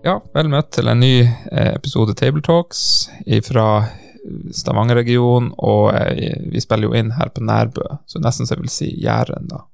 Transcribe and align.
Ja, 0.00 0.16
vel 0.32 0.48
møtt 0.48 0.70
til 0.72 0.88
en 0.88 1.02
ny 1.02 1.14
eh, 1.20 1.74
episode 1.74 2.14
Tabletalks 2.16 2.82
fra 3.44 3.66
Stavanger-regionen, 4.56 5.50
og 5.60 5.90
eh, 5.92 6.38
vi 6.48 6.62
spiller 6.64 6.88
jo 6.88 6.96
inn 6.96 7.12
her 7.18 7.28
på 7.34 7.44
Nærbø, 7.44 7.84
så 8.08 8.22
nesten 8.22 8.48
så 8.48 8.56
jeg 8.56 8.62
vil 8.62 8.72
si 8.72 8.88
Jæren, 9.02 9.50
da. 9.50 9.66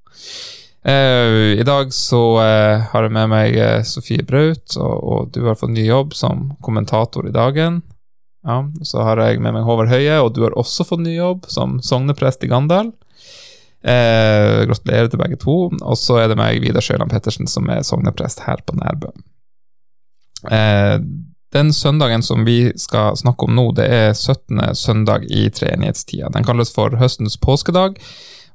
Eh, 0.86 1.54
I 1.60 1.66
dag 1.66 1.94
så 1.94 2.22
har 2.42 3.06
jeg 3.06 3.14
med 3.14 3.30
meg 3.30 3.58
Sofie 3.86 4.26
Braut, 4.26 4.74
og, 4.80 5.30
du 5.34 5.44
har 5.46 5.58
fått 5.60 5.76
ny 5.76 5.86
jobb 5.86 6.14
som 6.18 6.50
kommentator 6.62 7.28
i 7.30 7.34
Dagen. 7.34 7.84
Ja, 8.46 8.60
Så 8.82 9.02
har 9.02 9.18
jeg 9.22 9.40
med 9.42 9.54
meg 9.54 9.66
Håvard 9.66 9.90
Høie, 9.90 10.18
og 10.22 10.34
du 10.34 10.42
har 10.42 10.58
også 10.58 10.86
fått 10.86 11.02
ny 11.02 11.16
jobb 11.16 11.46
som 11.50 11.78
sogneprest 11.82 12.42
i 12.46 12.50
Gandal. 12.50 12.92
Gratulerer 13.82 15.10
til 15.10 15.22
begge 15.22 15.38
to. 15.42 15.56
Og 15.82 15.98
så 15.98 16.20
er 16.22 16.30
det 16.30 16.38
meg, 16.38 16.62
Vidar 16.62 16.82
Sjøland 16.82 17.10
Pettersen, 17.10 17.50
som 17.50 17.66
er 17.70 17.82
sogneprest 17.86 18.46
her 18.46 18.62
på 18.66 18.78
Nærbø. 18.78 19.10
Eh, 20.52 20.98
den 21.54 21.72
søndagen 21.72 22.22
som 22.22 22.44
vi 22.44 22.72
skal 22.76 23.16
snakke 23.16 23.46
om 23.46 23.54
nå, 23.56 23.70
det 23.78 23.86
er 23.86 24.08
17. 24.14 24.74
søndag 24.74 25.24
i 25.30 25.46
treenighetstida. 25.50 26.30
Den 26.34 26.44
kalles 26.44 26.72
for 26.74 26.96
høstens 27.00 27.38
påskedag, 27.40 28.00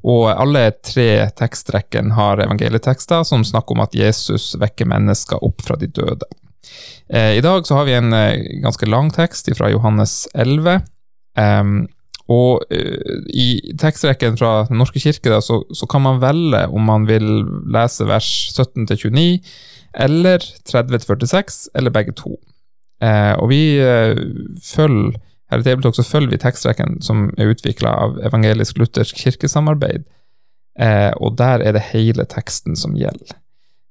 og 0.01 0.27
alle 0.33 0.67
tre 0.85 1.29
tekstrekkene 1.37 2.17
har 2.17 2.41
evangelietekster 2.43 3.23
som 3.27 3.45
snakker 3.45 3.77
om 3.77 3.83
at 3.85 3.95
Jesus 3.97 4.55
vekker 4.61 4.89
mennesker 4.89 5.43
opp 5.45 5.61
fra 5.65 5.77
de 5.79 5.89
døde. 5.89 6.27
Eh, 7.09 7.37
I 7.37 7.41
dag 7.45 7.65
så 7.67 7.79
har 7.79 7.89
vi 7.89 7.97
en 7.97 8.13
eh, 8.13 8.61
ganske 8.63 8.89
lang 8.89 9.11
tekst 9.13 9.49
fra 9.57 9.71
Johannes 9.71 10.27
11. 10.33 10.81
Um, 11.39 11.85
og 12.31 12.63
i 12.71 13.73
tekstrekken 13.79 14.37
fra 14.39 14.65
Den 14.67 14.77
norske 14.79 14.99
kirke 15.03 15.39
så, 15.43 15.61
så, 15.73 15.87
kan 15.89 16.03
man 16.05 16.19
velge 16.21 16.61
om 16.71 16.85
man 16.87 17.07
vil 17.07 17.25
lese 17.71 18.05
vers 18.07 18.27
17 18.53 18.85
29 18.87 19.39
eller 19.93 20.43
30-46, 20.69 21.67
eller 21.75 21.93
begge 21.93 22.15
to. 22.17 22.35
Eh, 23.01 23.33
og 23.33 23.49
vi 23.49 23.79
eh, 23.81 24.17
følger 24.63 25.19
her 25.51 25.59
i 25.59 25.63
Tabletalk 25.67 25.97
så 25.97 26.07
følger 26.07 26.31
vi 26.31 26.39
tekstrekken 26.39 27.01
som 27.03 27.25
er 27.37 27.51
utvikla 27.51 27.91
av 28.05 28.19
Evangelisk-luthersk 28.23 29.17
kirkesamarbeid, 29.19 30.05
eh, 30.79 31.11
og 31.19 31.35
der 31.37 31.59
er 31.59 31.75
det 31.75 31.89
hele 31.91 32.23
teksten 32.23 32.77
som 32.79 32.95
gjelder. 32.95 33.35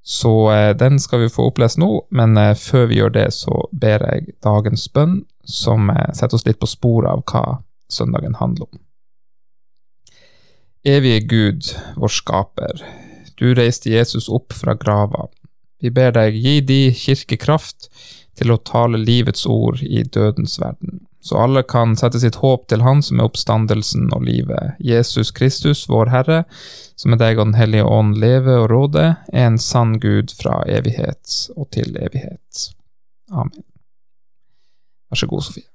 Så 0.01 0.33
eh, 0.53 0.77
den 0.77 0.97
skal 1.01 1.27
vi 1.27 1.33
få 1.33 1.51
opplest 1.51 1.79
nå, 1.79 1.91
men 2.17 2.37
eh, 2.41 2.55
før 2.57 2.89
vi 2.89 3.03
gjør 3.03 3.13
det, 3.19 3.27
så 3.37 3.67
ber 3.73 4.07
jeg 4.09 4.39
dagens 4.45 4.89
bønn, 4.89 5.21
som 5.45 5.91
eh, 5.93 6.09
setter 6.17 6.41
oss 6.41 6.47
litt 6.49 6.61
på 6.63 6.71
sporet 6.71 7.13
av 7.13 7.25
hva 7.29 7.61
søndagen 7.93 8.39
handler 8.41 8.71
om. 8.71 8.81
Evige 10.89 11.21
Gud, 11.29 11.75
vår 12.01 12.15
skaper, 12.17 12.81
du 13.37 13.53
reiste 13.57 13.93
Jesus 13.93 14.31
opp 14.33 14.57
fra 14.57 14.73
grava 14.81 15.29
vi 15.81 15.91
ber 15.91 16.13
deg, 16.17 16.37
gi 16.37 16.61
de 16.61 16.81
kirkekraft 16.97 17.89
til 18.39 18.53
å 18.53 18.61
tale 18.65 19.01
livets 19.01 19.47
ord 19.49 19.83
i 19.83 20.03
dødens 20.05 20.59
verden, 20.61 21.01
så 21.21 21.37
alle 21.45 21.63
kan 21.69 21.93
sette 22.01 22.21
sitt 22.23 22.39
håp 22.41 22.67
til 22.73 22.81
Han 22.81 23.03
som 23.05 23.21
er 23.21 23.29
oppstandelsen 23.29 24.09
og 24.17 24.25
livet, 24.25 24.77
Jesus 24.81 25.33
Kristus, 25.37 25.85
vår 25.89 26.13
Herre, 26.15 26.45
som 26.97 27.13
med 27.13 27.21
deg 27.21 27.39
og 27.39 27.51
Den 27.51 27.59
hellige 27.61 27.85
ånd 27.85 28.17
lever 28.21 28.63
og 28.63 28.71
råder, 28.73 29.19
er 29.33 29.51
en 29.51 29.59
sann 29.61 29.99
Gud 30.01 30.33
fra 30.37 30.63
evighet 30.69 31.51
og 31.57 31.69
til 31.77 31.93
evighet. 31.97 32.71
Amen. 33.31 33.67
Vær 35.11 35.21
så 35.21 35.29
god, 35.29 35.45
Sofie. 35.45 35.69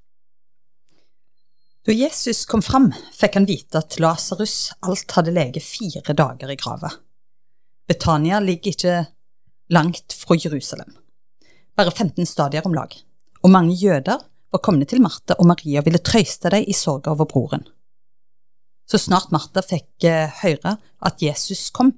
Da 1.86 1.94
Jesus 1.94 2.48
kom 2.50 2.64
fram, 2.66 2.90
fikk 3.14 3.36
han 3.38 3.46
vite 3.46 3.78
at 3.78 4.00
Lasarus 4.02 4.72
alt 4.82 5.12
hadde 5.14 5.34
lege 5.36 5.62
fire 5.62 6.16
dager 6.18 6.50
i 6.50 6.58
grava. 6.58 6.90
Betania 7.86 8.40
ligger 8.42 8.74
ikke 8.74 8.96
langt 9.70 10.14
fra 10.14 10.36
Jerusalem. 10.36 10.96
Bare 11.76 11.92
15 11.92 12.26
stadier 12.26 12.66
om 12.66 12.74
lag, 12.74 12.94
og 13.44 13.52
mange 13.52 13.76
jøder 13.76 14.22
var 14.52 14.64
kommet 14.64 14.90
til 14.90 15.04
Martha 15.04 15.36
og 15.40 15.50
Maria 15.50 15.84
ville 15.84 16.00
trøste 16.00 16.52
dem 16.54 16.64
i 16.68 16.74
sorga 16.74 17.12
over 17.12 17.28
broren. 17.30 17.66
Så 18.90 19.02
snart 19.02 19.34
Martha 19.34 19.64
fikk 19.66 20.06
eh, 20.08 20.32
høre 20.44 20.78
at 20.78 21.22
Jesus 21.22 21.70
kom, 21.76 21.92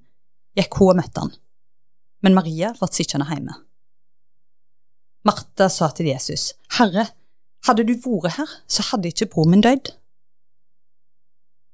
gikk 0.57 0.79
hun 0.79 0.95
og 0.95 1.01
møtte 1.01 1.23
han, 1.23 1.33
men 2.23 2.37
Maria 2.37 2.73
ble 2.79 2.89
sittende 2.91 3.27
hjemme. 3.29 3.59
Martha 5.27 5.67
sa 5.69 5.91
til 5.91 6.07
Jesus, 6.13 6.53
Herre, 6.77 7.09
hadde 7.67 7.83
du 7.83 7.93
vært 7.99 8.37
her, 8.37 8.51
så 8.67 8.85
hadde 8.91 9.11
ikke 9.11 9.27
bror 9.33 9.49
min 9.51 9.63
dødd. 9.65 9.91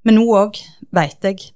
Men 0.04 0.18
nå 0.18 0.26
òg 0.36 0.58
veit 0.92 1.24
jeg 1.24 1.54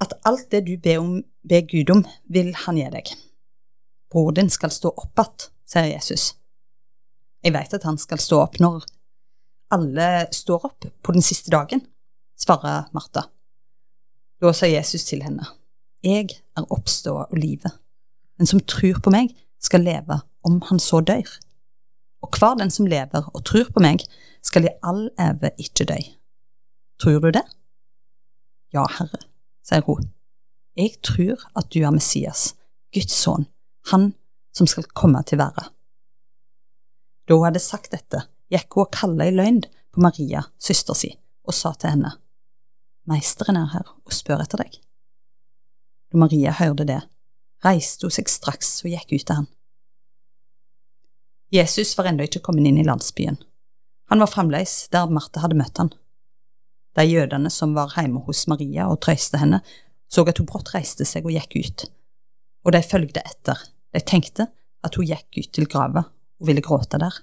at 0.00 0.14
alt 0.24 0.50
det 0.50 0.64
du 0.66 0.76
ber, 0.80 0.98
om, 0.98 1.16
ber 1.48 1.66
Gud 1.68 1.90
om, 1.92 2.04
vil 2.28 2.54
han 2.64 2.78
gi 2.80 2.88
deg. 2.92 3.12
Bror 4.10 4.32
din 4.36 4.50
skal 4.50 4.72
stå 4.74 4.92
opp 4.96 5.20
igjen, 5.20 5.50
sier 5.70 5.92
Jesus. 5.92 6.32
Jeg 7.44 7.54
veit 7.54 7.74
at 7.76 7.86
han 7.86 7.98
skal 8.00 8.20
stå 8.20 8.40
opp 8.42 8.58
når 8.60 8.84
alle 9.70 10.26
står 10.34 10.64
opp 10.66 10.88
på 11.02 11.14
den 11.14 11.22
siste 11.22 11.52
dagen, 11.52 11.84
svarer 12.40 12.88
Martha. 12.96 13.28
Da 14.40 14.52
sa 14.56 14.66
Jesus 14.66 15.04
til 15.04 15.22
henne, 15.22 15.46
Jeg 16.02 16.30
er 16.56 16.64
oppståa 16.72 17.26
og 17.28 17.36
livet. 17.36 17.74
Den 18.38 18.48
som 18.48 18.60
tror 18.60 19.02
på 19.04 19.12
meg, 19.12 19.34
skal 19.60 19.84
leve 19.84 20.22
om 20.48 20.62
han 20.70 20.78
så 20.80 21.02
dør. 21.04 21.28
Og 22.24 22.32
hver 22.38 22.56
den 22.56 22.70
som 22.72 22.86
lever 22.88 23.28
og 23.34 23.44
tror 23.44 23.68
på 23.68 23.82
meg, 23.84 24.00
skal 24.42 24.64
i 24.64 24.72
all 24.82 25.10
eve 25.20 25.52
ikke 25.60 25.84
dø. 25.84 25.98
Tror 27.00 27.20
du 27.20 27.30
det? 27.36 27.44
Ja, 28.72 28.86
Herre, 28.96 29.20
sier 29.70 29.86
hun. 29.86 30.08
Jeg 30.78 30.98
tror 31.06 31.42
at 31.58 31.70
du 31.70 31.82
er 31.84 31.94
Messias, 31.94 32.54
Guds 32.94 33.14
sønn, 33.14 33.46
han 33.90 34.12
som 34.56 34.66
skal 34.70 34.88
komme 34.94 35.22
til 35.26 35.40
verden. 35.40 35.70
Da 37.26 37.36
hun 37.38 37.46
hadde 37.46 37.62
sagt 37.62 37.92
dette, 37.94 38.24
gikk 38.50 38.74
hun 38.74 38.86
og 38.86 38.94
kalte 38.94 39.28
i 39.30 39.34
løgn 39.34 39.62
på 39.94 40.02
Maria, 40.02 40.42
søster 40.58 40.98
si, 40.98 41.12
og 41.46 41.54
sa 41.54 41.74
til 41.78 41.94
henne, 41.94 42.16
Meisteren 43.08 43.56
er 43.56 43.70
her 43.72 43.86
og 43.88 44.12
spør 44.14 44.42
etter 44.44 44.60
deg. 44.60 44.74
Da 46.12 46.18
Maria 46.20 46.52
hørte 46.54 46.84
det, 46.86 47.00
reiste 47.64 48.06
hun 48.06 48.14
seg 48.14 48.28
straks 48.30 48.68
og 48.84 48.92
gikk 48.92 49.14
ut 49.14 49.24
til 49.24 49.38
han. 49.40 49.48
Jesus 51.50 51.96
var 51.98 52.10
ennå 52.10 52.28
ikke 52.28 52.42
kommet 52.44 52.68
inn 52.68 52.78
i 52.78 52.86
landsbyen. 52.86 53.40
Han 54.10 54.22
var 54.22 54.30
fremdeles 54.30 54.84
der 54.94 55.10
Marte 55.10 55.42
hadde 55.42 55.58
møtt 55.58 55.80
han. 55.82 55.90
De 56.98 57.04
jødene 57.06 57.50
som 57.50 57.74
var 57.74 57.92
hjemme 57.94 58.22
hos 58.26 58.46
Maria 58.50 58.88
og 58.90 59.00
trøyste 59.04 59.38
henne, 59.38 59.60
så 60.10 60.24
at 60.26 60.40
hun 60.40 60.48
brått 60.48 60.72
reiste 60.74 61.06
seg 61.06 61.26
og 61.26 61.34
gikk 61.36 61.56
ut, 61.60 61.84
og 62.66 62.74
de 62.74 62.82
følgde 62.82 63.22
etter, 63.22 63.58
de 63.94 64.02
tenkte 64.02 64.48
at 64.82 64.96
hun 64.98 65.06
gikk 65.06 65.38
ut 65.38 65.52
til 65.54 65.68
grava 65.70 66.02
og 66.40 66.48
ville 66.48 66.64
gråte 66.64 66.98
der. 66.98 67.14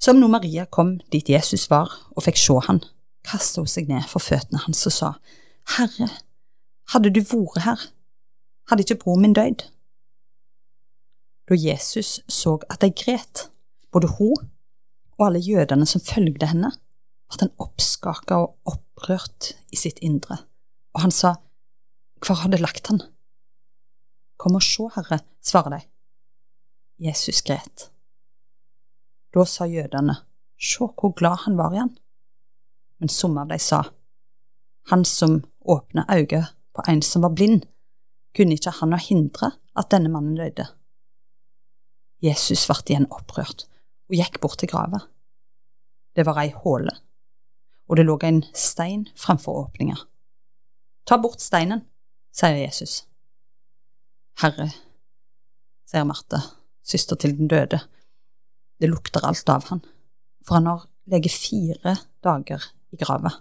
Som 0.00 0.20
når 0.20 0.32
Maria 0.32 0.64
kom 0.64 0.94
dit 1.12 1.28
Jesus 1.28 1.66
var 1.70 1.90
og 2.14 2.24
fikk 2.24 2.38
se 2.40 2.56
han, 2.68 2.80
kastet 3.26 3.60
hun 3.60 3.68
seg 3.68 3.90
ned 3.90 4.06
for 4.08 4.22
føttene 4.22 4.62
hans 4.64 4.86
og 4.88 4.94
sa, 4.94 5.10
Herre, 5.76 6.08
hadde 6.94 7.12
du 7.12 7.20
vært 7.20 7.64
her, 7.66 7.82
hadde 8.70 8.86
ikke 8.86 9.00
bror 9.02 9.20
min 9.20 9.34
dødd. 9.36 9.66
Da 11.50 11.58
Jesus 11.58 12.20
så 12.30 12.56
at 12.70 12.80
de 12.80 12.92
gret, 12.94 13.48
både 13.92 14.08
hun 14.16 14.38
og 15.18 15.26
alle 15.26 15.42
jødene 15.42 15.86
som 15.86 16.00
følgde 16.00 16.48
henne, 16.48 16.70
ble 17.30 17.46
han 17.46 17.54
oppskaka 17.62 18.38
og 18.42 18.72
opprørt 18.72 19.52
i 19.70 19.78
sitt 19.78 20.00
indre, 20.02 20.42
og 20.94 21.06
han 21.06 21.14
sa, 21.14 21.36
Hvor 22.20 22.42
har 22.42 22.50
det 22.50 22.60
lagt 22.60 22.90
han? 22.90 23.00
Kom 24.36 24.56
og 24.58 24.64
sjå, 24.64 24.90
Herre, 24.96 25.20
svarer 25.40 25.78
de. 25.78 25.80
Jesus 27.00 27.40
gret. 27.42 27.90
Da 29.32 29.44
sa 29.46 29.66
jødene, 29.66 30.18
Sjå 30.60 30.90
hvor 30.98 31.14
glad 31.16 31.46
han 31.46 31.56
var 31.56 31.72
igjen. 31.72 31.94
Men 33.00 33.08
som 33.08 33.38
av 33.38 33.48
de 33.48 33.58
sa, 33.58 33.84
Han 34.90 35.04
som 35.04 35.44
åpna 35.60 36.04
øynene 36.10 36.50
på 36.74 36.82
en 36.88 37.02
som 37.02 37.22
var 37.22 37.32
blind, 37.32 37.64
kunne 38.36 38.54
ikke 38.54 38.74
han 38.80 38.92
ha 38.92 38.98
hindre 39.00 39.52
at 39.76 39.90
denne 39.90 40.10
mannen 40.10 40.36
døde. 40.36 40.66
Jesus 42.20 42.66
ble 42.68 42.82
igjen 42.86 43.08
opprørt 43.10 43.64
og 44.10 44.18
gikk 44.18 44.40
bort 44.42 44.58
til 44.60 44.70
grava. 44.70 45.00
Det 46.14 46.26
var 46.26 46.42
ei 46.42 46.50
håle 46.52 46.92
og 47.90 47.98
det 47.98 48.06
lå 48.06 48.16
en 48.22 48.44
stein 48.54 49.08
framfor 49.18 49.64
åpninga. 49.64 49.96
Ta 51.06 51.18
bort 51.18 51.42
steinen, 51.42 51.82
sier 52.30 52.54
Jesus. 52.60 53.00
Herre, 54.38 54.68
sier 55.90 56.06
Marte, 56.06 56.38
søster 56.86 57.18
til 57.18 57.34
den 57.38 57.50
døde, 57.50 57.80
det 58.80 58.88
lukter 58.88 59.26
alt 59.26 59.48
av 59.50 59.66
han, 59.72 59.82
for 60.46 60.60
han 60.60 60.70
har 60.70 60.86
ligget 61.10 61.34
fire 61.34 61.96
dager 62.22 62.70
i 62.94 63.02
grava. 63.02 63.34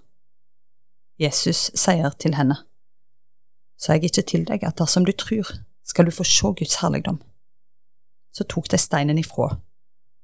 Jesus 1.21 1.69
sier 1.77 2.09
til 2.17 2.33
henne, 2.39 2.57
sa 3.77 3.95
jeg 3.95 4.09
ikke 4.09 4.27
til 4.33 4.49
deg 4.49 4.65
at 4.65 4.81
dersom 4.81 5.05
du 5.05 5.13
tror, 5.13 5.45
skal 5.85 6.09
du 6.09 6.11
få 6.11 6.25
se 6.25 6.49
Guds 6.57 6.81
herligdom. 6.81 7.21
Så 8.33 8.43
tok 8.49 8.69
de 8.71 8.77
steinen 8.77 9.17
ifra, 9.21 9.53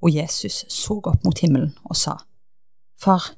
og 0.02 0.14
Jesus 0.14 0.66
så 0.70 0.98
opp 0.98 1.24
mot 1.24 1.40
himmelen 1.40 1.78
og 1.86 1.98
sa, 1.98 2.18
Far, 3.02 3.36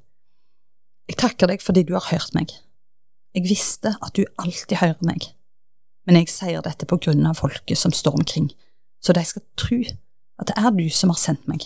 jeg 1.08 1.20
takker 1.22 1.52
deg 1.52 1.64
fordi 1.64 1.86
du 1.88 1.94
har 1.96 2.10
hørt 2.12 2.36
meg. 2.36 2.52
Jeg 3.36 3.48
visste 3.48 3.94
at 4.02 4.16
du 4.18 4.26
alltid 4.42 4.80
hører 4.82 5.04
meg, 5.06 5.30
men 6.08 6.20
jeg 6.20 6.32
sier 6.32 6.64
dette 6.66 6.88
på 6.90 7.00
grunn 7.04 7.26
av 7.28 7.40
folket 7.40 7.80
som 7.80 7.94
står 7.96 8.20
omkring, 8.20 8.50
så 9.04 9.14
de 9.16 9.24
skal 9.28 9.46
tro 9.60 9.82
at 10.38 10.50
det 10.50 10.58
er 10.58 10.74
du 10.76 10.88
som 10.94 11.14
har 11.14 11.20
sendt 11.22 11.48
meg. 11.50 11.66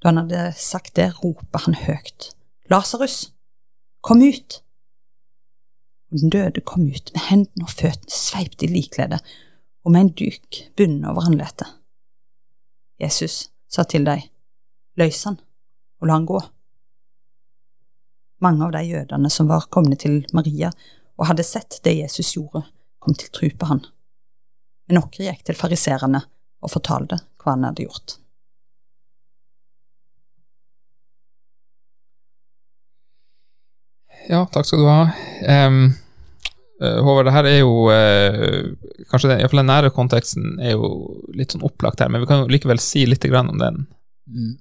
Da 0.00 0.10
han 0.10 0.22
hadde 0.22 0.54
sagt 0.56 0.96
det, 0.96 1.10
roper 1.20 1.66
han 1.66 1.76
høyt, 1.76 2.32
Lasarus, 2.70 3.32
kom 4.06 4.22
ut! 4.22 4.60
Og 6.10 6.22
den 6.22 6.32
døde 6.32 6.62
kom 6.66 6.86
ut 6.90 7.10
med 7.14 7.26
hendene 7.28 7.66
og 7.66 7.74
føttene 7.74 8.14
sveipt 8.14 8.62
i 8.66 8.70
likkledet 8.70 9.20
og 9.84 9.92
med 9.94 10.00
en 10.00 10.12
duk 10.18 10.60
bundet 10.76 11.08
over 11.10 11.26
håndleddet. 11.26 11.68
Jesus 13.00 13.50
sa 13.70 13.84
til 13.88 14.04
dem, 14.06 14.24
løs 14.98 15.22
han 15.24 15.38
og 16.00 16.08
la 16.08 16.18
han 16.18 16.26
gå. 16.28 16.40
Mange 18.40 18.64
av 18.64 18.72
de 18.72 18.82
jødene 18.88 19.30
som 19.30 19.50
var 19.52 19.68
kommet 19.68 20.00
til 20.04 20.22
Maria 20.32 20.70
og 21.20 21.26
hadde 21.28 21.44
sett 21.44 21.76
det 21.84 21.98
Jesus 21.98 22.32
gjorde, 22.36 22.64
kom 22.98 23.16
til 23.16 23.28
tro 23.36 23.50
på 23.52 23.68
han. 23.68 23.82
Men 24.88 25.00
noen 25.00 25.26
gikk 25.26 25.44
til 25.44 25.58
fariserene 25.58 26.22
og 26.64 26.72
fortalte 26.72 27.20
hva 27.40 27.52
han 27.52 27.66
hadde 27.68 27.84
gjort. 27.84 28.16
Ja, 34.30 34.44
takk 34.52 34.68
skal 34.68 34.82
du 34.84 34.88
ha. 34.88 35.02
Um, 35.66 35.92
Håvard, 36.80 37.26
det 37.28 37.32
her 37.34 37.46
er 37.48 37.56
jo 37.58 37.72
uh, 37.92 38.72
Kanskje 39.10 39.32
den, 39.32 39.40
i 39.42 39.48
den 39.52 39.68
nære 39.68 39.90
konteksten 39.92 40.54
er 40.62 40.76
jo 40.76 40.90
litt 41.36 41.52
sånn 41.52 41.64
opplagt 41.66 42.00
her, 42.00 42.08
men 42.12 42.22
vi 42.22 42.28
kan 42.30 42.44
jo 42.44 42.52
likevel 42.52 42.80
si 42.80 43.04
litt 43.08 43.24
om 43.26 43.58
den. 43.60 43.82
Mm. 44.30 44.52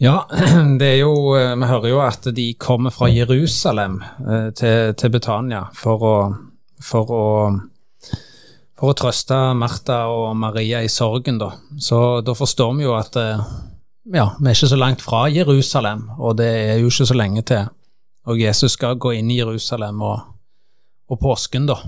Ja, 0.00 0.14
det 0.80 0.86
er 0.86 1.00
jo 1.02 1.34
eh, 1.36 1.52
Vi 1.60 1.68
hører 1.68 1.90
jo 1.90 1.98
at 2.00 2.28
de 2.34 2.46
kommer 2.58 2.92
fra 2.94 3.10
Jerusalem 3.12 3.98
uh, 4.00 4.48
til, 4.56 4.94
til, 4.96 5.12
Betania 5.12 5.66
for 5.76 6.06
å, 6.06 6.14
for 6.80 7.12
å 7.12 7.24
for 8.80 8.94
å 8.94 8.96
trøste 8.96 9.36
Martha 9.60 10.06
og 10.08 10.30
Maria 10.40 10.78
i 10.80 10.88
sorgen, 10.88 11.36
da. 11.36 11.50
Så 11.76 12.22
da 12.24 12.32
forstår 12.32 12.70
vi 12.78 12.86
jo 12.86 12.94
at 12.96 13.12
ja, 13.12 14.24
vi 14.40 14.48
er 14.48 14.54
ikke 14.56 14.70
så 14.70 14.78
langt 14.80 15.04
fra 15.04 15.26
Jerusalem, 15.28 16.06
og 16.16 16.38
det 16.38 16.48
er 16.48 16.80
jo 16.80 16.88
ikke 16.88 17.10
så 17.10 17.16
lenge 17.20 17.42
til 17.44 17.68
og 18.28 18.40
Jesus 18.40 18.76
skal 18.76 18.98
gå 19.00 19.14
inn 19.18 19.30
i 19.32 19.38
Jerusalem 19.40 20.02
og, 20.04 20.20
og 21.10 21.20
påsken, 21.20 21.66
da. 21.70 21.78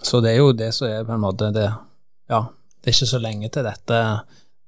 Så 0.00 0.20
det 0.24 0.34
er 0.34 0.42
jo 0.42 0.52
det 0.56 0.70
som 0.76 0.88
er 0.88 1.06
på 1.06 1.16
en 1.16 1.24
måte 1.24 1.50
det 1.54 1.68
Ja, 2.30 2.44
det 2.80 2.92
er 2.92 2.94
ikke 2.94 3.10
så 3.10 3.20
lenge 3.20 3.48
til 3.52 3.66
dette. 3.66 3.96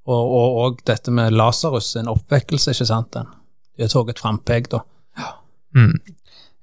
Og, 0.09 0.57
og 0.59 0.81
dette 0.87 1.13
med 1.15 1.35
Lasarus, 1.37 1.93
sin 1.95 2.11
oppvekkelse, 2.11 2.75
ikke 2.75 2.89
sant? 2.89 3.13
Den. 3.15 3.29
De 3.77 3.87
har 3.87 3.93
tatt 3.93 4.23
frampek, 4.23 4.71
da. 4.73 4.83
Ja. 5.19 5.29
Mm. 5.77 5.99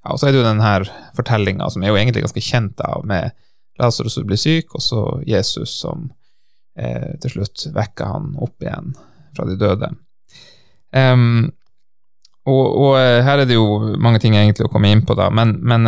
ja. 0.03 0.11
Og 0.11 0.19
så 0.19 0.27
er 0.27 0.33
det 0.33 0.41
jo 0.41 0.47
denne 0.47 0.73
fortellinga 1.17 1.69
som 1.71 1.83
er 1.83 1.93
jo 1.93 1.99
egentlig 1.99 2.25
ganske 2.25 2.43
kjent 2.43 2.83
av, 2.83 3.05
med 3.07 3.31
Lasarus 3.79 4.17
som 4.17 4.27
blir 4.27 4.39
syk, 4.39 4.75
og 4.75 4.83
så 4.83 5.03
Jesus 5.27 5.77
som 5.79 6.09
eh, 6.75 7.15
til 7.23 7.37
slutt 7.37 7.69
vekker 7.75 8.11
han 8.11 8.33
opp 8.43 8.65
igjen 8.65 8.91
fra 9.37 9.47
de 9.47 9.55
døde. 9.59 9.93
Um, 10.95 11.51
og, 12.49 12.65
og, 12.65 12.93
eh, 12.99 13.21
her 13.23 13.43
er 13.43 13.47
det 13.47 13.55
jo 13.55 13.93
mange 14.01 14.19
ting 14.19 14.35
egentlig 14.35 14.67
å 14.67 14.73
komme 14.73 14.91
inn 14.91 15.05
på, 15.05 15.15
da, 15.15 15.29
men, 15.31 15.59
men 15.61 15.87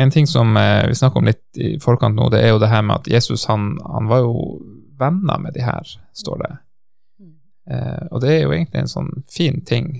en 0.00 0.10
ting 0.10 0.26
som 0.26 0.56
uh, 0.56 0.88
vi 0.88 0.96
snakker 0.96 1.20
om 1.20 1.28
litt 1.28 1.60
i 1.60 1.74
forkant 1.82 2.16
nå, 2.16 2.30
det 2.32 2.40
er 2.42 2.54
jo 2.54 2.62
det 2.62 2.70
her 2.72 2.82
med 2.86 3.02
at 3.02 3.10
Jesus 3.10 3.46
han, 3.50 3.74
han 3.84 4.08
var 4.10 4.24
jo 4.24 4.34
venner 4.98 5.38
med 5.42 5.54
de 5.54 5.64
her, 5.64 5.94
står 6.16 6.42
det. 6.42 6.50
Uh, 7.70 8.06
og 8.10 8.22
det 8.24 8.30
er 8.34 8.40
jo 8.44 8.54
egentlig 8.54 8.80
en 8.80 8.90
sånn 8.90 9.10
fin 9.30 9.60
ting 9.66 9.92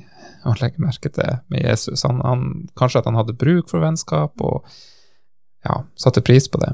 å 0.49 0.55
legge 0.61 0.81
merke 0.83 1.11
til 1.12 1.43
med 1.53 1.67
Jesus. 1.67 2.07
Han, 2.09 2.23
han, 2.25 2.47
kanskje 2.79 3.03
at 3.03 3.11
han 3.11 3.19
hadde 3.19 3.37
bruk 3.39 3.69
for 3.71 3.85
vennskap, 3.85 4.41
og 4.41 4.65
ja, 5.67 5.83
satte 6.01 6.25
pris 6.25 6.49
på 6.49 6.61
det. 6.62 6.73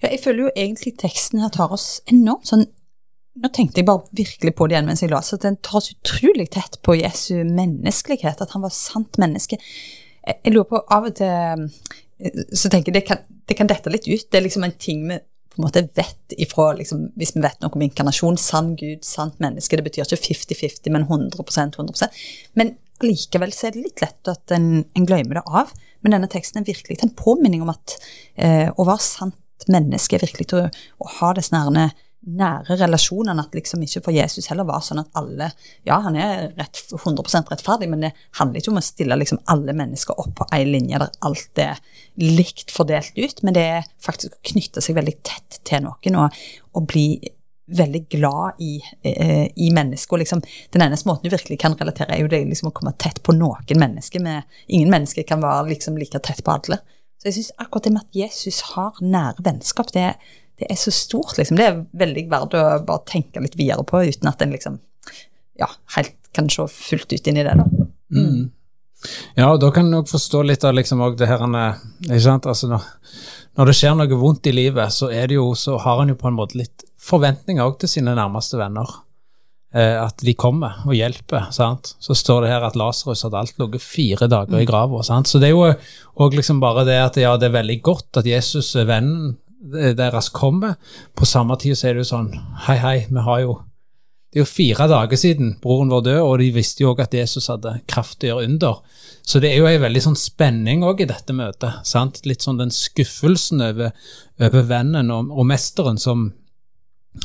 Ja, 0.00 0.08
jeg 0.08 0.22
føler 0.24 0.46
jo 0.46 0.56
egentlig 0.56 0.94
teksten 1.00 1.42
her 1.42 1.52
tar 1.52 1.74
oss 1.74 1.98
enormt 2.08 2.48
sånn 2.48 2.68
nå 3.38 3.50
tenkte 3.54 3.78
jeg 3.78 3.86
bare 3.86 4.06
virkelig 4.18 4.50
på 4.58 4.66
det 4.66 4.74
igjen 4.74 4.88
mens 4.88 5.02
jeg 5.04 5.12
la, 5.12 5.20
at 5.22 5.44
den 5.44 5.58
tar 5.62 5.82
så 5.84 5.94
utrolig 5.94 6.48
tett 6.54 6.80
på 6.82 6.96
Jesu 6.98 7.44
menneskelighet, 7.46 8.40
at 8.42 8.54
han 8.54 8.64
var 8.64 8.74
sant 8.74 9.18
menneske. 9.20 9.60
Jeg 10.26 10.54
lurer 10.54 10.66
på, 10.72 10.80
av 10.90 11.06
og 11.06 11.14
til 11.20 11.30
eh, 11.30 12.40
så 12.50 12.70
tenker 12.72 12.90
jeg 12.90 12.98
det 12.98 13.04
kan, 13.06 13.22
det 13.46 13.56
kan 13.58 13.70
dette 13.70 13.92
litt 13.92 14.08
ut. 14.08 14.26
Det 14.26 14.40
er 14.40 14.44
liksom 14.44 14.66
en 14.66 14.74
ting 14.74 15.06
vi 15.06 15.20
på 15.58 15.64
en 15.64 15.66
måte 15.66 15.88
vet 15.98 16.34
ifra 16.38 16.70
liksom, 16.78 17.08
Hvis 17.18 17.34
vi 17.34 17.42
vet 17.42 17.58
noe 17.62 17.74
om 17.74 17.82
inkarnasjon, 17.82 18.38
sann 18.38 18.76
Gud, 18.78 19.02
sant 19.06 19.40
menneske, 19.42 19.76
det 19.76 19.86
betyr 19.88 20.06
ikke 20.06 20.20
50-50, 20.28 20.92
men 20.94 21.08
100% 21.08 21.80
100% 21.82 22.22
Men 22.54 22.76
likevel 23.02 23.52
så 23.54 23.68
er 23.68 23.74
det 23.74 23.82
litt 23.82 24.02
lett 24.02 24.30
at 24.30 24.54
en, 24.54 24.84
en 24.94 25.06
glemmer 25.06 25.40
det 25.40 25.44
av. 25.50 25.74
Men 26.02 26.14
denne 26.14 26.30
teksten 26.30 26.62
er 26.62 26.68
virkelig 26.68 27.00
en 27.02 27.14
påminning 27.18 27.64
om 27.64 27.72
at 27.74 27.96
eh, 28.38 28.70
å 28.70 28.86
være 28.86 29.02
sant 29.02 29.66
menneske 29.68 30.14
er 30.14 30.22
virkelig 30.22 30.46
til 30.52 30.62
å, 30.62 30.68
å 31.02 31.10
ha 31.18 31.32
disse 31.34 31.54
nærme 31.54 31.88
nære 32.26 32.76
relasjonene. 32.80 33.44
At 33.46 33.54
liksom 33.56 33.82
ikke 33.84 34.02
for 34.08 34.16
Jesus 34.16 34.50
heller 34.50 34.66
var 34.68 34.82
sånn 34.84 35.02
at 35.02 35.10
alle 35.18 35.50
Ja, 35.86 36.00
han 36.04 36.18
er 36.18 36.50
rett, 36.58 36.82
100% 36.92 37.52
rettferdig, 37.52 37.88
men 37.90 38.04
det 38.06 38.12
handler 38.40 38.60
ikke 38.60 38.72
om 38.74 38.82
å 38.82 38.84
stille 38.84 39.18
liksom 39.18 39.40
alle 39.52 39.74
mennesker 39.76 40.18
opp 40.18 40.34
på 40.40 40.48
én 40.56 40.72
linje 40.72 41.00
der 41.00 41.14
alt 41.24 41.62
er 41.62 41.80
likt 42.18 42.72
fordelt 42.74 43.16
ut, 43.16 43.42
men 43.46 43.54
det 43.56 43.64
er 43.78 43.90
faktisk 44.02 44.34
å 44.34 44.44
knytte 44.52 44.82
seg 44.84 44.98
veldig 44.98 45.18
tett 45.22 45.60
til 45.68 45.84
noen 45.84 46.18
og, 46.18 46.38
og 46.74 46.88
bli 46.90 47.08
veldig 47.68 48.08
glad 48.08 48.60
i, 48.64 48.78
eh, 49.04 49.48
i 49.56 49.70
mennesker. 49.74 50.16
Og 50.16 50.22
liksom, 50.22 50.42
den 50.72 50.82
eneste 50.82 51.08
måten 51.08 51.28
du 51.28 51.34
virkelig 51.36 51.58
kan 51.60 51.76
relatere, 51.76 52.14
er 52.14 52.24
jo 52.24 52.30
det 52.32 52.40
liksom 52.44 52.70
å 52.70 52.74
komme 52.74 52.94
tett 52.96 53.22
på 53.22 53.34
noen 53.36 53.82
mennesker. 53.82 54.22
Med, 54.24 54.48
ingen 54.66 54.90
mennesker 54.90 55.26
kan 55.28 55.42
være 55.44 55.68
liksom 55.74 55.98
like 56.00 56.18
tett 56.24 56.40
på 56.44 56.56
alle. 56.56 56.80
Så 57.18 57.28
jeg 57.28 57.38
syns 57.38 57.52
akkurat 57.58 57.84
det 57.84 57.92
med 57.92 58.06
at 58.06 58.20
Jesus 58.20 58.60
har 58.72 58.98
nære 59.02 59.44
vennskap, 59.44 59.92
det, 59.92 60.14
det 60.58 60.66
er 60.72 60.78
så 60.78 60.90
stort, 60.94 61.36
liksom. 61.38 61.58
Det 61.58 61.66
er 61.66 61.82
veldig 62.00 62.24
verdt 62.30 62.56
å 62.58 62.62
bare 62.86 63.06
tenke 63.06 63.42
litt 63.42 63.56
videre 63.58 63.84
på, 63.86 64.02
uten 64.02 64.30
at 64.30 64.42
en 64.42 64.54
liksom 64.54 64.78
ja, 65.58 65.68
helt 65.96 66.16
kan 66.34 66.50
se 66.50 66.66
fullt 66.70 67.12
ut 67.14 67.30
inn 67.30 67.40
i 67.40 67.44
det, 67.46 67.54
da. 67.58 67.66
Mm. 68.14 68.48
Ja, 69.38 69.52
og 69.52 69.60
da 69.62 69.70
kan 69.74 69.86
en 69.86 70.00
òg 70.00 70.10
forstå 70.10 70.42
litt 70.46 70.64
av 70.66 70.74
liksom 70.74 71.02
det 71.18 71.28
her 71.30 71.44
ikke 71.46 72.22
sant? 72.24 72.48
Altså 72.50 72.70
når, 72.70 72.86
når, 73.58 73.70
det 73.70 73.74
skjer 73.78 73.98
noe 73.98 74.18
vondt 74.18 74.48
i 74.50 74.54
livet, 74.54 74.94
så, 74.94 75.10
er 75.14 75.30
det 75.30 75.38
jo, 75.38 75.52
så 75.54 75.78
har 75.84 76.02
en 76.02 76.10
jo 76.10 76.18
på 76.18 76.30
en 76.30 76.38
måte 76.38 76.58
litt 76.58 76.86
forventninger 76.98 77.62
òg 77.62 77.78
til 77.78 77.92
sine 77.92 78.16
nærmeste 78.18 78.58
venner. 78.58 78.90
Eh, 79.68 79.94
at 80.00 80.24
de 80.24 80.32
kommer 80.34 80.80
og 80.88 80.96
hjelper. 80.96 81.50
sant? 81.54 81.94
Så 82.02 82.16
står 82.16 82.46
det 82.46 82.52
her 82.54 82.66
at 82.66 82.78
Lasarus 82.78 83.22
hadde 83.26 83.38
alt 83.38 83.58
ligget 83.60 83.84
fire 83.84 84.26
dager 84.26 84.58
i 84.58 84.64
mm. 84.64 84.70
grava. 84.70 85.02
Så 85.04 85.38
det 85.38 85.52
er 85.52 85.54
jo 85.54 85.68
òg 86.18 86.38
liksom 86.38 86.58
bare 86.62 86.86
det 86.88 86.98
at 87.04 87.20
ja, 87.20 87.36
det 87.38 87.50
er 87.50 87.60
veldig 87.60 87.78
godt 87.84 88.22
at 88.22 88.26
Jesus 88.26 88.74
er 88.80 88.88
vennen 88.88 89.36
deres 89.58 90.28
kommer. 90.28 90.74
På 91.14 91.26
samme 91.26 91.56
tid 91.60 91.78
så 91.78 91.88
er 91.88 91.96
det 91.96 92.04
jo 92.04 92.12
sånn 92.12 92.30
Hei, 92.68 92.78
hei, 92.78 92.98
vi 93.10 93.24
har 93.26 93.40
jo 93.42 93.56
Det 94.28 94.38
er 94.38 94.44
jo 94.44 94.50
fire 94.50 94.86
dager 94.90 95.16
siden 95.16 95.54
broren 95.62 95.88
vår 95.88 96.02
død, 96.04 96.18
og 96.20 96.34
de 96.42 96.50
visste 96.52 96.82
jo 96.84 96.90
òg 96.92 96.98
at 97.00 97.14
Jesus 97.16 97.48
hadde 97.48 97.78
kraft 97.88 98.22
å 98.22 98.28
gjøre 98.28 98.44
under. 98.44 98.82
Så 99.24 99.40
det 99.40 99.54
er 99.54 99.62
jo 99.62 99.68
en 99.70 99.80
veldig 99.80 100.02
sånn 100.04 100.18
spenning 100.20 100.82
òg 100.84 101.00
i 101.00 101.06
dette 101.08 101.32
møtet. 101.32 101.80
sant? 101.88 102.20
Litt 102.28 102.44
sånn 102.44 102.60
den 102.60 102.72
skuffelsen 102.72 103.64
over, 103.64 103.96
over 104.36 104.66
vennen 104.68 105.08
og, 105.14 105.32
og 105.32 105.48
mesteren 105.48 105.96
som, 106.00 106.30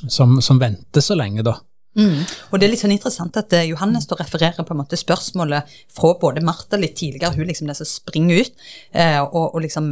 som, 0.07 0.39
som, 0.39 0.61
venter 0.63 1.03
så 1.03 1.17
lenge, 1.19 1.43
da. 1.43 1.57
Mm. 1.99 2.23
Og 2.23 2.55
det 2.55 2.65
er 2.65 2.71
litt 2.71 2.81
sånn 2.81 2.95
interessant 2.95 3.35
at 3.37 3.51
uh, 3.51 3.65
Johannes 3.67 4.07
da 4.09 4.17
refererer 4.17 4.63
på 4.63 4.73
en 4.73 4.79
måte 4.79 4.97
spørsmålet 4.97 5.75
fra 5.93 6.13
både 6.23 6.43
Martha 6.43 6.79
litt 6.79 6.95
tidligere, 6.97 7.35
hun 7.35 7.51
liksom 7.51 7.67
det 7.69 7.75
som 7.77 7.89
springer 7.89 8.47
ut, 8.47 8.63
uh, 8.95 9.21
og, 9.27 9.43
og, 9.51 9.59
liksom 9.67 9.91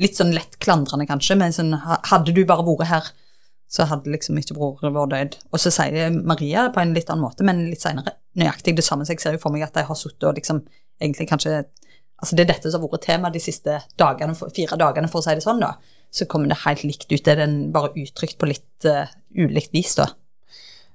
litt 0.00 0.18
sånn 0.18 0.34
lett 0.34 0.58
klandrende, 0.62 1.06
kanskje, 1.08 1.38
men 1.40 1.54
sånn 1.54 1.72
Hadde 1.76 2.34
du 2.36 2.42
bare 2.48 2.64
vært 2.66 2.90
her, 2.90 3.08
så 3.68 3.86
hadde 3.90 4.12
liksom 4.12 4.38
ikke 4.38 4.54
bror 4.54 4.78
vår 4.82 5.08
dødd. 5.12 5.38
Og 5.50 5.62
så 5.62 5.72
sier 5.74 6.14
Maria 6.14 6.68
på 6.72 6.82
en 6.82 6.94
litt 6.94 7.10
annen 7.10 7.26
måte, 7.26 7.46
men 7.46 7.64
litt 7.70 7.82
seinere 7.82 8.14
nøyaktig 8.38 8.76
det 8.78 8.84
samme. 8.86 9.06
Så 9.06 9.16
jeg 9.16 9.24
ser 9.24 9.36
jo 9.36 9.42
for 9.42 9.54
meg 9.54 9.66
at 9.66 9.74
de 9.74 9.86
har 9.88 9.98
sittet 9.98 10.28
og 10.28 10.38
liksom 10.38 10.62
egentlig 11.02 11.28
kanskje 11.32 11.64
Altså 12.16 12.32
det 12.32 12.46
er 12.46 12.54
dette 12.54 12.70
som 12.72 12.80
har 12.80 12.88
vært 12.88 13.02
tema 13.04 13.28
de 13.28 13.40
siste 13.44 13.74
dagene, 14.00 14.32
fire 14.32 14.78
dagene, 14.80 15.08
for 15.12 15.20
å 15.20 15.24
si 15.26 15.34
det 15.36 15.42
sånn, 15.44 15.58
da. 15.60 15.74
Så 16.08 16.24
kommer 16.24 16.48
det 16.48 16.62
helt 16.62 16.84
likt 16.86 17.10
ut. 17.10 17.20
Det 17.20 17.34
er 17.34 17.42
den 17.42 17.58
bare 17.74 17.90
uttrykt 17.92 18.38
på 18.40 18.48
litt 18.48 18.86
uh, 18.88 19.10
ulikt 19.36 19.74
vis, 19.76 19.92
da. 19.98 20.06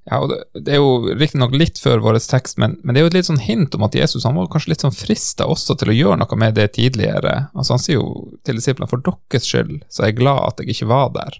Ja, 0.09 0.17
og 0.17 0.31
det, 0.31 0.37
det 0.65 0.73
er 0.73 0.79
jo 0.81 1.13
riktignok 1.13 1.53
litt 1.53 1.77
før 1.79 2.01
vår 2.01 2.17
tekst, 2.25 2.57
men, 2.57 2.79
men, 2.81 2.95
det 2.95 3.01
er 3.01 3.05
jo 3.05 3.11
et 3.11 3.17
litt 3.19 3.29
sånn 3.29 3.43
hint 3.43 3.75
om 3.77 3.85
at 3.85 3.95
Jesus 3.95 4.25
han 4.25 4.37
var 4.39 4.49
kanskje 4.49 4.73
litt 4.73 4.85
sånn 4.85 4.95
frista 4.95 5.45
også 5.45 5.75
til 5.77 5.91
å 5.93 5.97
gjøre 5.97 6.21
noe 6.23 6.39
med 6.41 6.57
det 6.57 6.71
tidligere. 6.77 7.35
Altså 7.53 7.75
Han 7.75 7.83
sier 7.83 7.99
jo 7.99 8.07
til 8.45 8.57
disiplene 8.57 8.89
for 8.89 9.03
deres 9.05 9.45
skyld 9.45 9.83
så 9.89 10.03
er 10.03 10.11
jeg 10.11 10.21
glad 10.23 10.41
at 10.47 10.63
jeg 10.63 10.73
ikke 10.73 10.89
var 10.89 11.13
der 11.13 11.37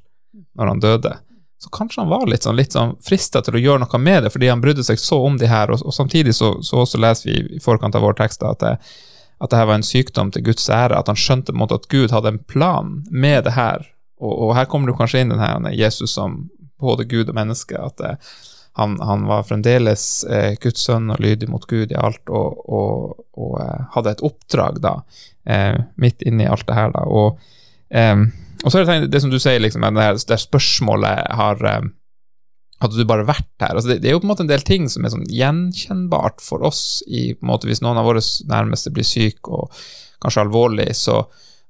når 0.60 0.74
han 0.74 0.84
døde. 0.84 1.16
Så 1.62 1.70
kanskje 1.74 2.02
han 2.02 2.10
var 2.10 2.28
litt 2.30 2.46
sånn, 2.46 2.58
litt 2.58 2.74
sånn 2.74 2.96
frista 3.06 3.42
til 3.46 3.58
å 3.58 3.62
gjøre 3.62 3.84
noe 3.84 4.02
med 4.02 4.26
det, 4.26 4.32
fordi 4.34 4.50
han 4.50 4.62
brydde 4.62 4.86
seg 4.86 5.02
så 5.02 5.20
om 5.26 5.36
de 5.42 5.50
her. 5.50 5.74
Og, 5.74 5.82
og 5.86 5.94
samtidig 5.94 6.34
så, 6.38 6.56
så, 6.66 6.84
også 6.86 7.02
leser 7.02 7.30
vi 7.30 7.58
i 7.58 7.62
forkant 7.62 7.98
av 7.98 8.06
vår 8.06 8.18
tekst 8.22 8.46
at 8.46 8.62
det, 8.62 8.72
at 9.42 9.50
det 9.50 9.58
her 9.58 9.70
var 9.70 9.78
en 9.78 9.86
sykdom 9.86 10.30
til 10.34 10.46
Guds 10.46 10.70
ære, 10.70 10.98
at 10.98 11.10
han 11.10 11.18
skjønte 11.18 11.54
på 11.54 11.58
en 11.58 11.62
måte 11.64 11.78
at 11.78 11.90
Gud 11.90 12.14
hadde 12.14 12.34
en 12.34 12.42
plan 12.50 13.00
med 13.10 13.46
det 13.46 13.54
her. 13.58 13.86
Og, 14.22 14.34
og 14.34 14.56
her 14.58 14.70
kommer 14.70 14.90
du 14.90 14.98
kanskje 14.98 15.22
inn 15.22 15.34
den 15.34 15.42
her 15.42 15.62
Jesus 15.74 16.14
som 16.18 16.44
både 16.82 17.06
Gud 17.10 17.30
og 17.30 17.38
menneske. 17.38 17.78
at 17.78 17.98
det, 18.02 18.16
han, 18.80 19.00
han, 19.04 19.26
var 19.28 19.44
fremdeles 19.44 20.24
eh, 20.24 20.54
Guds 20.62 20.86
sønn 20.88 21.12
og 21.12 21.20
lydig 21.24 21.50
mot 21.52 21.66
Gud 21.68 21.92
i 21.92 21.98
alt, 22.00 22.24
og, 22.30 22.62
og, 22.72 23.26
og 23.36 23.58
eh, 23.60 23.88
hadde 23.96 24.14
et 24.16 24.24
oppdrag 24.24 24.80
da, 24.84 24.94
eh, 25.44 25.76
midt 26.00 26.24
inni 26.28 26.48
alt 26.48 26.68
det 26.70 26.78
her. 26.78 26.94
da, 26.96 27.04
og, 27.04 27.42
eh, 27.92 28.16
og 28.64 28.72
så 28.72 28.82
er 28.82 28.88
det, 28.88 29.12
det 29.12 29.24
som 29.24 29.34
du 29.34 29.40
sier, 29.42 29.60
liksom, 29.60 29.84
det, 29.84 30.06
her, 30.06 30.22
det 30.28 30.44
spørsmålet 30.46 31.36
har 31.42 31.68
Hadde 32.82 32.98
du 32.98 33.06
bare 33.06 33.28
vært 33.28 33.62
her? 33.62 33.76
Altså 33.76 33.92
det, 33.92 34.00
det, 34.02 34.10
er 34.10 34.16
jo 34.16 34.22
på 34.24 34.26
en 34.26 34.32
måte 34.32 34.42
en 34.42 34.50
del 34.50 34.64
ting 34.66 34.88
som 34.90 35.04
er 35.06 35.12
sånn 35.14 35.28
gjenkjennbart 35.30 36.40
for 36.42 36.64
oss 36.66 37.04
i 37.06 37.36
på 37.36 37.46
en 37.46 37.52
måte 37.52 37.68
Hvis 37.70 37.84
noen 37.86 38.00
av 38.02 38.08
våre 38.10 38.24
nærmeste 38.50 38.90
blir 38.96 39.06
syk 39.06 39.52
og 39.54 39.70
kanskje 40.22 40.42
alvorlig, 40.42 40.88
så, 40.98 41.20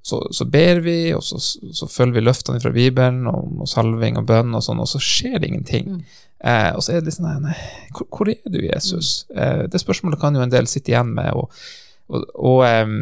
så, 0.02 0.18
så, 0.34 0.44
ber 0.50 0.80
vi, 0.82 0.96
og 1.14 1.22
så, 1.22 1.38
så, 1.38 1.86
følger 1.86 2.18
vi 2.18 2.24
løftene 2.26 2.60
fra 2.62 2.72
Bibelen 2.74 3.22
og, 3.30 3.52
og 3.62 3.70
salving 3.70 4.18
og 4.18 4.26
bønn, 4.26 4.50
og 4.58 4.64
sånn, 4.66 4.82
og 4.82 4.90
så 4.90 4.98
skjer 5.02 5.38
det 5.38 5.52
ingenting. 5.52 5.92
Mm. 5.94 6.02
Eh, 6.42 6.70
og 6.74 6.82
så 6.82 6.92
er 6.92 7.00
det 7.00 7.12
litt 7.12 7.20
sånn 7.20 7.44
nei, 7.44 7.54
hvor, 7.94 8.08
hvor, 8.10 8.30
er 8.32 8.50
du, 8.50 8.58
Jesus? 8.66 9.12
Eh, 9.30 9.64
det 9.70 9.78
spørsmålet 9.78 10.18
kan 10.18 10.34
jo 10.34 10.42
en 10.42 10.52
del 10.52 10.66
sitte 10.70 10.90
igjen 10.90 11.12
med. 11.14 11.30
og, 11.38 11.54
og, 12.10 12.26
og, 12.34 12.64
um, 12.66 12.96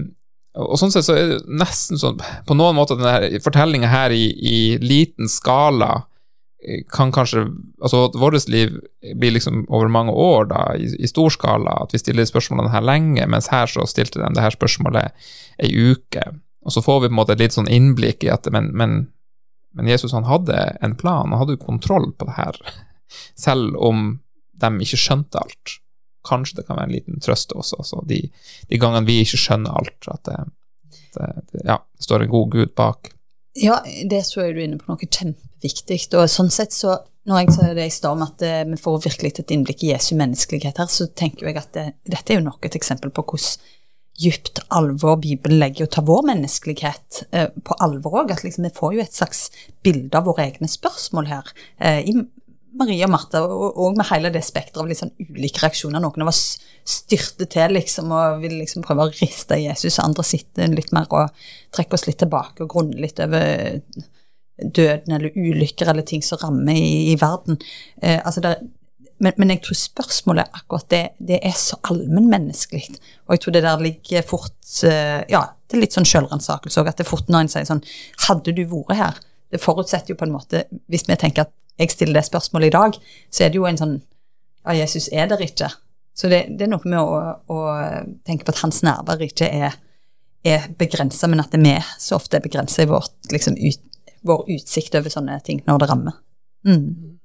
og 0.60 0.76
sånn 0.76 0.92
sett 0.92 1.06
så 1.06 1.14
er 1.16 1.28
det 1.30 1.56
nesten 1.60 1.98
sånn 1.98 2.18
På 2.46 2.56
noen 2.58 2.74
måter 2.74 2.98
denne 2.98 3.38
fortellinga 3.40 3.86
her 3.86 4.10
i, 4.10 4.24
i, 4.34 4.56
liten 4.82 5.30
skala 5.30 6.02
eh, 6.66 6.82
kan 6.90 7.14
kanskje 7.14 7.44
Altså 7.78 8.08
vårt 8.18 8.48
liv 8.50 8.74
blir 9.14 9.36
liksom 9.36 9.62
over 9.70 9.88
mange 9.88 10.12
år, 10.12 10.50
da, 10.50 10.64
i, 10.76 10.90
i 11.00 11.08
stor 11.08 11.32
skala, 11.32 11.78
at 11.86 11.94
vi 11.94 12.02
stiller 12.02 12.28
spørsmålene 12.28 12.74
her 12.74 12.84
lenge, 12.84 13.24
mens 13.30 13.48
her 13.48 13.70
så 13.70 13.86
stilte 13.88 14.20
de 14.20 14.28
det 14.36 14.44
her 14.44 14.52
spørsmålet 14.52 15.30
ei 15.64 15.70
uke. 15.72 16.26
Og 16.70 16.74
så 16.74 16.82
får 16.86 17.00
vi 17.00 17.08
på 17.08 17.10
en 17.16 17.18
måte 17.18 17.34
et 17.34 17.40
litt 17.42 17.56
sånn 17.56 17.66
innblikk 17.66 18.22
i 18.22 18.28
at 18.30 18.46
men, 18.54 18.68
men, 18.78 18.92
men 19.74 19.88
Jesus 19.90 20.14
han 20.14 20.28
hadde 20.28 20.54
en 20.78 20.94
plan, 20.94 21.32
han 21.32 21.40
hadde 21.40 21.56
jo 21.56 21.64
kontroll 21.64 22.12
på 22.14 22.28
det 22.28 22.36
her 22.36 22.58
selv 23.46 23.74
om 23.74 24.20
de 24.60 24.70
ikke 24.84 25.00
skjønte 25.02 25.40
alt. 25.40 25.80
Kanskje 26.28 26.60
det 26.60 26.68
kan 26.68 26.78
være 26.78 26.86
en 26.86 26.94
liten 26.94 27.24
trøst 27.24 27.50
også, 27.56 27.80
altså 27.82 28.04
de, 28.06 28.20
de 28.70 28.78
gangene 28.78 29.08
vi 29.08 29.18
ikke 29.24 29.40
skjønner 29.40 29.82
alt, 29.82 29.98
at 30.12 30.22
det, 30.28 30.36
det, 31.16 31.30
det, 31.50 31.64
ja, 31.66 31.80
står 31.98 32.22
en 32.22 32.34
god 32.36 32.54
Gud 32.54 32.74
bak. 32.78 33.10
Ja, 33.58 33.80
det 33.82 34.22
tror 34.28 34.46
jeg 34.46 34.54
du 34.54 34.60
er 34.60 34.66
inne 34.68 34.78
på 34.78 34.92
noe 34.92 35.08
kjempeviktig. 35.10 35.98
Og 36.14 36.28
sånn 36.30 36.52
sett 36.54 36.76
så, 36.76 37.00
når 37.26 37.42
jeg 37.42 37.56
sa 37.56 37.72
det 37.74 37.88
i 37.88 37.96
stad 37.96 38.14
om 38.14 38.22
at 38.28 38.44
eh, 38.46 38.62
vi 38.68 38.78
får 38.78 39.02
virkelig 39.08 39.32
et 39.40 39.56
innblikk 39.56 39.82
i 39.82 39.90
Jesu 39.90 40.12
menneskelighet 40.20 40.78
her, 40.78 40.92
så 40.92 41.08
tenker 41.10 41.48
jeg 41.48 41.58
at 41.58 41.72
det, 41.74 41.86
dette 42.06 42.30
er 42.30 42.38
jo 42.38 42.46
nok 42.46 42.68
et 42.68 42.78
eksempel 42.78 43.10
på 43.16 43.26
hvordan 43.26 43.66
dypt 44.20 44.60
alvor 44.76 45.18
Bibelen 45.22 45.60
legger 45.60 45.86
å 45.86 45.92
ta 45.94 46.04
vår 46.06 46.26
menneskelighet 46.30 47.22
eh, 47.30 47.48
på 47.64 47.76
alvor 47.84 48.22
òg. 48.22 48.34
At 48.34 48.44
liksom, 48.46 48.66
vi 48.68 48.74
får 48.76 48.96
jo 48.96 49.04
et 49.04 49.16
slags 49.16 49.46
bilde 49.84 50.18
av 50.18 50.28
våre 50.28 50.46
egne 50.48 50.68
spørsmål 50.70 51.30
her. 51.30 51.50
Eh, 51.78 52.02
I 52.10 52.16
Maria 52.78 53.08
og 53.08 53.14
Martha, 53.14 53.42
og, 53.42 53.78
og 53.82 53.96
med 53.98 54.06
hele 54.12 54.30
det 54.34 54.44
spekteret 54.46 54.84
av 54.84 54.92
sånn 54.94 55.14
ulike 55.18 55.64
reaksjoner. 55.64 56.02
Noen 56.02 56.24
av 56.24 56.30
oss 56.30 56.44
styrter 56.86 57.48
til 57.50 57.74
liksom, 57.76 58.12
og 58.14 58.40
vil 58.44 58.58
liksom 58.60 58.84
prøve 58.86 59.08
å 59.08 59.14
riste 59.14 59.58
Jesus, 59.60 59.98
andre 60.02 60.24
sitter 60.26 60.70
litt 60.72 60.92
mer 60.96 61.10
og 61.10 61.34
trekker 61.74 61.98
oss 61.98 62.06
litt 62.06 62.20
tilbake 62.22 62.64
og 62.64 62.70
grunner 62.72 63.02
litt 63.02 63.20
over 63.22 63.80
døden 64.60 65.14
eller 65.16 65.32
ulykker 65.34 65.88
eller 65.88 66.04
ting 66.06 66.22
som 66.24 66.40
rammer 66.42 66.76
i, 66.76 67.12
i 67.12 67.16
verden. 67.20 67.58
Eh, 68.02 68.20
altså 68.20 68.42
det, 68.44 68.58
men, 69.20 69.34
men, 69.36 69.52
jeg 69.52 69.60
tror 69.66 69.76
spørsmålet 69.76 70.54
akkurat 70.56 70.86
det, 70.92 71.02
det 71.20 71.38
er 71.44 71.56
så 71.56 71.76
allmennmenneskelig. 71.92 72.96
Og 73.28 73.34
jeg 73.34 73.42
tror 73.44 73.54
det 73.56 73.62
der 73.66 73.82
ligger 73.84 74.24
fort 74.26 74.70
eh, 74.88 75.20
Ja, 75.28 75.42
det 75.68 75.76
er 75.76 75.82
litt 75.84 75.96
sånn 75.96 76.08
sjølransakelse 76.08 76.80
òg, 76.80 76.88
at 76.88 77.00
det 77.00 77.04
er 77.04 77.10
fort 77.10 77.28
når 77.28 77.44
en 77.44 77.52
sier 77.52 77.68
sånn 77.68 77.82
Hadde 78.26 78.54
du 78.56 78.62
vært 78.70 78.96
her? 78.96 79.20
Det 79.52 79.60
forutsetter 79.60 80.14
jo 80.14 80.18
på 80.18 80.24
en 80.28 80.34
måte, 80.34 80.64
hvis 80.88 81.04
vi 81.08 81.18
tenker 81.20 81.44
at 81.44 81.52
jeg 81.80 81.92
stiller 81.92 82.20
det 82.20 82.28
spørsmålet 82.28 82.70
i 82.70 82.76
dag, 82.76 82.96
så 83.32 83.44
er 83.44 83.52
det 83.52 83.60
jo 83.60 83.68
en 83.68 83.80
sånn 83.80 83.94
Ja, 84.64 84.74
Jesus 84.76 85.08
er 85.12 85.28
der 85.28 85.40
ikke. 85.44 85.70
Så 86.16 86.28
det, 86.28 86.42
det 86.56 86.66
er 86.66 86.72
noe 86.72 86.88
med 86.88 87.00
å, 87.00 87.20
å, 87.48 87.60
tenke 88.28 88.44
på 88.44 88.52
at 88.52 88.64
hans 88.64 88.82
nærvær 88.84 89.22
ikke 89.24 89.48
er, 89.48 89.78
er 90.44 90.66
begrensa, 90.80 91.28
men 91.30 91.40
at 91.40 91.52
det 91.52 91.60
er 91.60 91.64
vi 91.64 92.02
så 92.02 92.18
ofte 92.18 92.36
er 92.36 92.44
begrensa 92.44 92.84
i 92.84 92.90
vårt, 92.90 93.14
liksom, 93.32 93.56
ut, 93.56 93.86
vår 94.28 94.44
utsikt 94.56 94.96
over 95.00 95.12
sånne 95.12 95.38
ting 95.46 95.62
når 95.68 95.80
det 95.80 95.88
rammer. 95.92 96.18
Mm. 96.68 97.19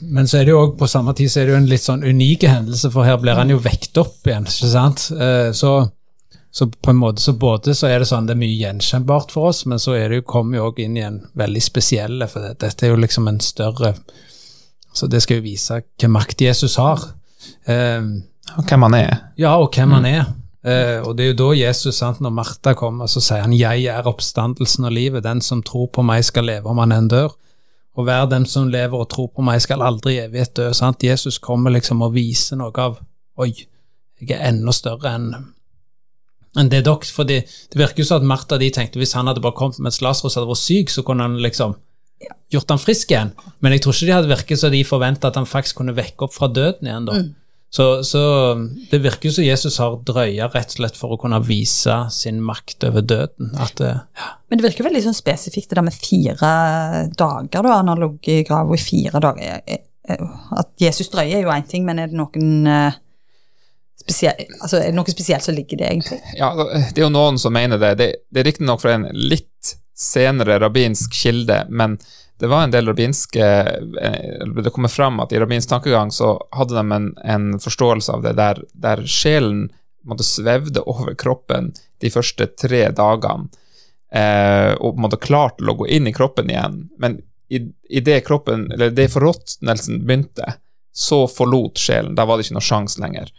Men 0.00 0.28
så 0.28 0.40
er 0.40 0.46
det 0.46 0.52
jo 0.54 0.62
også, 0.62 0.76
på 0.80 0.88
samme 0.90 1.14
tid 1.16 1.30
så 1.32 1.40
er 1.40 1.46
det 1.46 1.54
jo 1.54 1.60
en 1.60 1.68
litt 1.70 1.84
sånn 1.84 2.04
unik 2.06 2.46
hendelse, 2.48 2.90
for 2.94 3.08
her 3.08 3.20
blir 3.22 3.38
han 3.38 3.52
jo 3.52 3.60
vekt 3.62 3.98
opp 4.00 4.26
igjen. 4.28 4.48
ikke 4.48 4.72
sant? 4.72 5.08
Eh, 5.16 5.52
så 5.56 5.76
så 6.56 6.66
på 6.66 6.90
en 6.90 6.96
måte, 6.96 7.20
så 7.20 7.34
både 7.36 7.74
så 7.76 7.90
er 7.90 8.00
det 8.00 8.06
sånn 8.08 8.24
det 8.24 8.32
er 8.32 8.38
mye 8.40 8.54
gjenkjennbart 8.56 9.34
for 9.34 9.50
oss, 9.50 9.66
men 9.68 9.76
så 9.82 9.92
er 9.92 10.08
det 10.08 10.22
jo, 10.22 10.24
kommer 10.24 10.56
jo 10.56 10.70
òg 10.70 10.78
inn 10.80 10.94
i 10.96 11.02
en 11.04 11.18
veldig 11.36 11.60
spesiell 11.60 12.24
for 12.32 12.46
det, 12.46 12.54
dette 12.62 12.86
er 12.86 12.94
jo 12.94 13.02
liksom 13.02 13.28
en 13.28 13.42
større 13.44 13.90
Så 14.96 15.04
det 15.12 15.20
skal 15.20 15.42
jo 15.42 15.44
vise 15.44 15.76
hvilken 15.76 16.14
makt 16.14 16.40
Jesus 16.40 16.78
har. 16.80 17.02
Eh, 17.68 18.00
og 18.56 18.64
hvem 18.64 18.86
han 18.86 18.96
er. 18.96 19.12
Ja, 19.36 19.58
og 19.60 19.76
hvem 19.76 19.90
mm. 19.90 19.96
han 19.98 20.08
er. 20.08 20.22
Eh, 20.64 21.02
og 21.04 21.18
det 21.18 21.26
er 21.26 21.30
jo 21.34 21.38
da 21.42 21.50
Jesus, 21.58 21.98
sant, 22.00 22.22
når 22.24 22.32
Martha 22.38 22.72
kommer, 22.72 23.06
så 23.06 23.20
sier 23.20 23.44
han 23.44 23.52
'Jeg 23.52 23.84
er 23.92 24.08
oppstandelsen 24.08 24.88
og 24.88 24.96
livet'. 24.96 25.22
Den 25.28 25.44
som 25.44 25.60
tror 25.62 25.90
på 25.92 26.02
meg, 26.02 26.24
skal 26.24 26.48
leve 26.48 26.72
om 26.72 26.78
han 26.78 26.96
enn 26.96 27.12
dør. 27.12 27.36
Og 27.96 28.04
hver 28.04 28.26
den 28.28 28.44
som 28.46 28.68
lever 28.68 28.98
og 28.98 29.08
tror 29.12 29.30
på 29.32 29.44
meg, 29.44 29.62
skal 29.64 29.84
aldri 29.84 30.16
i 30.16 30.22
evighet 30.26 30.54
dø. 30.56 30.70
sant? 30.76 31.04
Jesus 31.04 31.38
kommer 31.38 31.72
liksom 31.72 32.02
og 32.02 32.14
viser 32.14 32.60
noe 32.60 32.72
av 32.76 32.98
'Oi, 33.38 33.52
jeg 34.20 34.30
er 34.30 34.48
enda 34.48 34.72
større 34.72 35.14
enn 35.14 35.34
enn 36.56 36.70
det 36.72 36.84
dere. 36.86 37.12
For 37.12 37.28
det, 37.28 37.44
virker 37.74 38.02
jo 38.02 38.08
som 38.08 38.22
at 38.22 38.28
Martha 38.28 38.58
de 38.58 38.70
tenkte 38.70 39.00
hvis 39.00 39.12
han 39.12 39.26
hadde 39.26 39.42
bare 39.44 39.56
kommet 39.56 39.78
mens 39.84 40.00
Lasarus 40.00 40.38
hadde 40.38 40.48
vært 40.48 40.64
syk, 40.64 40.92
så 40.92 41.04
kunne 41.06 41.22
han 41.22 41.36
liksom 41.36 41.76
gjort 42.52 42.72
han 42.72 42.80
frisk 42.80 43.10
igjen. 43.12 43.32
Men 43.60 43.72
jeg 43.72 43.84
tror 43.84 43.92
ikke 43.92 44.06
de 44.06 44.16
hadde 44.16 44.32
virket 44.32 44.60
så 44.60 44.70
de 44.72 44.84
forventa 44.84 45.28
at 45.28 45.36
han 45.36 45.48
faktisk 45.48 45.82
kunne 45.82 45.96
vekke 45.96 46.28
opp 46.28 46.34
fra 46.34 46.48
døden 46.48 46.88
igjen. 46.88 47.08
da. 47.08 47.12
Mm. 47.20 47.34
Så, 47.70 48.04
så, 48.04 48.20
det 48.90 48.98
virker 49.04 49.28
jo 49.28 49.34
som 49.36 49.44
Jesus 49.44 49.78
har 49.82 49.98
drøya 50.06 50.46
rett 50.52 50.70
og 50.70 50.78
slett 50.78 50.96
for 50.96 51.12
å 51.12 51.18
kunne 51.20 51.40
vise 51.44 51.96
sin 52.14 52.38
makt 52.44 52.86
over 52.88 53.04
døden. 53.04 53.50
At, 53.60 53.82
ja. 53.82 54.30
Men 54.48 54.60
det 54.60 54.68
virker 54.68 54.86
veldig 54.86 55.02
sånn 55.08 55.18
spesifikt 55.18 55.72
det 55.72 55.80
der 55.80 55.86
med 55.88 55.96
fire 55.96 56.52
dager. 57.18 57.58
da, 57.66 57.80
Han 57.80 57.90
har 57.92 58.00
ligget 58.00 58.32
i 58.32 58.46
grava 58.48 58.78
i 58.78 58.80
fire 58.80 59.20
dager. 59.20 59.60
At 60.56 60.70
Jesus 60.80 61.10
drøyer 61.12 61.40
er 61.40 61.44
jo 61.44 61.52
én 61.52 61.66
ting, 61.68 61.84
men 61.84 61.98
er 62.00 62.12
det 62.12 62.16
noen 62.16 62.70
eh, 62.70 63.00
spesielt, 64.06 64.44
altså, 64.60 64.78
er 64.78 64.92
det 64.92 64.98
noe 65.00 65.12
spesielt 65.12 65.44
som 65.44 65.56
ligger 65.56 65.76
i 65.76 65.82
det, 65.82 65.90
egentlig? 65.90 66.20
Ja, 66.38 66.52
det 66.54 67.00
er 67.00 67.08
jo 67.08 67.12
noen 67.12 67.40
som 67.42 67.54
mener 67.56 67.82
det. 67.82 67.96
Det, 67.98 68.08
det 68.30 68.42
er 68.42 68.48
riktignok 68.52 68.84
fra 68.84 68.94
en 68.96 69.08
litt 69.12 69.74
senere 69.96 70.60
rabbinsk 70.62 71.14
kilde, 71.16 71.64
men 71.68 71.96
det 72.38 72.46
var 72.46 72.62
en 72.62 72.70
del 72.70 72.86
rabbinske 72.90 73.44
eh, 74.02 74.46
Det 74.64 74.70
kommer 74.70 74.92
fram 74.92 75.20
at 75.20 75.32
i 75.32 75.38
rabbinsk 75.40 75.68
tankegang 75.68 76.10
så 76.12 76.34
hadde 76.52 76.76
de 76.76 76.92
en, 76.92 77.06
en 77.24 77.46
forståelse 77.60 78.12
av 78.12 78.24
det 78.26 78.34
der, 78.36 78.60
der 78.72 79.04
sjelen 79.08 79.70
måtte 80.06 80.24
svevde 80.24 80.82
over 80.86 81.14
kroppen 81.18 81.72
de 82.00 82.10
første 82.12 82.46
tre 82.60 82.84
dagene, 82.94 83.48
eh, 84.12 84.72
og 84.78 85.00
måtte 85.02 85.18
klart 85.18 85.58
å 85.60 85.74
gå 85.80 85.88
inn 85.96 86.06
i 86.06 86.14
kroppen 86.14 86.52
igjen. 86.52 86.84
Men 87.02 87.18
i, 87.48 87.62
i 87.90 88.02
det 88.04 88.20
kroppen, 88.26 88.68
eller 88.72 88.92
det 88.94 89.08
forråtnelsen 89.14 90.04
begynte, 90.06 90.58
så 90.96 91.26
forlot 91.28 91.78
sjelen. 91.78 92.14
Da 92.16 92.24
var 92.24 92.38
det 92.38 92.46
ikke 92.46 92.56
noe 92.56 92.64
sjanse 92.68 93.00
lenger. 93.02 93.32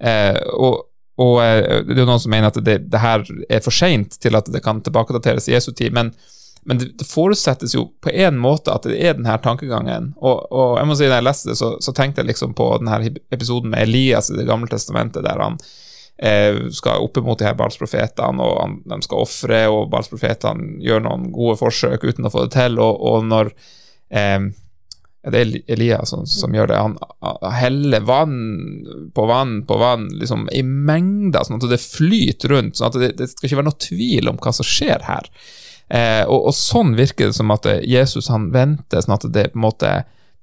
Eh, 0.00 0.38
og, 0.56 0.86
og 1.20 1.36
eh, 1.44 1.82
det 1.86 1.98
er 1.98 2.02
jo 2.02 2.08
noen 2.08 2.22
som 2.22 2.32
mener 2.34 2.50
at 2.50 2.62
det, 2.64 2.78
det 2.90 3.02
her 3.02 3.26
er 3.48 3.62
for 3.64 3.74
seint 3.74 4.16
til 4.20 4.38
at 4.38 4.48
det 4.50 4.64
kan 4.64 4.82
tilbakedateres 4.84 5.50
i 5.50 5.54
Jesu 5.54 5.70
tid, 5.72 5.92
men, 5.94 6.14
men 6.64 6.80
det, 6.80 6.90
det, 6.98 7.04
forutsettes 7.04 7.74
jo 7.76 7.86
på 8.00 8.10
en 8.10 8.38
måte 8.40 8.72
at 8.72 8.86
det 8.88 8.96
er 8.96 9.16
denne 9.18 9.36
tankegangen. 9.44 10.12
Og, 10.16 10.46
og 10.48 10.78
jeg 10.80 10.88
må 10.88 10.96
si, 10.96 11.08
da 11.10 11.20
jeg 11.20 11.26
leste 11.28 11.50
det, 11.50 11.58
så, 11.60 11.74
så, 11.84 11.92
tenkte 11.96 12.22
jeg 12.22 12.32
liksom 12.32 12.54
på 12.56 12.70
denne 12.80 13.14
episoden 13.34 13.74
med 13.74 13.84
Elias 13.84 14.30
i 14.32 14.38
Det 14.38 14.48
gamle 14.48 14.70
testamentet, 14.72 15.26
der 15.26 15.42
han 15.44 15.58
eh, 16.16 16.64
skal 16.72 17.04
opp 17.04 17.20
imot 17.20 17.42
de 17.42 17.48
her 17.50 17.58
Balsprofetene, 17.58 18.42
og 18.42 18.58
han, 18.62 18.80
de 18.88 19.00
skal 19.04 19.24
ofre, 19.26 19.62
og 19.68 19.90
Balsprofetene 19.92 20.80
gjør 20.84 21.04
noen 21.04 21.30
gode 21.34 21.58
forsøk 21.60 22.06
uten 22.08 22.28
å 22.28 22.32
få 22.32 22.46
det 22.46 22.56
til, 22.56 22.80
og, 22.82 23.00
og 23.12 23.28
når 23.28 23.52
eh, 24.14 24.52
det 25.24 25.40
er 25.40 25.52
Elias 25.72 26.10
som, 26.12 26.26
som, 26.28 26.52
gjør 26.52 26.68
det. 26.68 26.80
Han, 26.80 26.96
heller 27.56 28.04
vann 28.04 28.40
på 29.16 29.24
vann 29.28 29.62
på 29.64 29.78
vann 29.80 30.10
liksom 30.20 30.50
i 30.52 30.60
mengder, 30.64 31.46
sånn 31.46 31.60
at 31.62 31.68
det 31.70 31.80
flyter 31.80 32.52
rundt. 32.52 32.76
sånn 32.76 32.90
at 32.90 32.98
det, 33.00 33.12
det, 33.20 33.30
skal 33.32 33.48
ikke 33.48 33.60
være 33.62 33.70
noe 33.70 33.84
tvil 33.86 34.28
om 34.28 34.40
hva 34.40 34.52
som 34.52 34.68
skjer 34.68 35.06
her. 35.08 35.30
Eh, 35.94 36.24
og, 36.26 36.48
og, 36.50 36.54
sånn 36.58 36.96
virker 36.98 37.30
det 37.30 37.36
som 37.36 37.52
at 37.54 37.68
Jesus 37.86 38.30
han 38.32 38.48
venter, 38.54 39.04
sånn 39.04 39.14
at 39.14 39.26
det 39.34 39.50
på 39.52 39.60
en 39.60 39.66
måte 39.68 39.90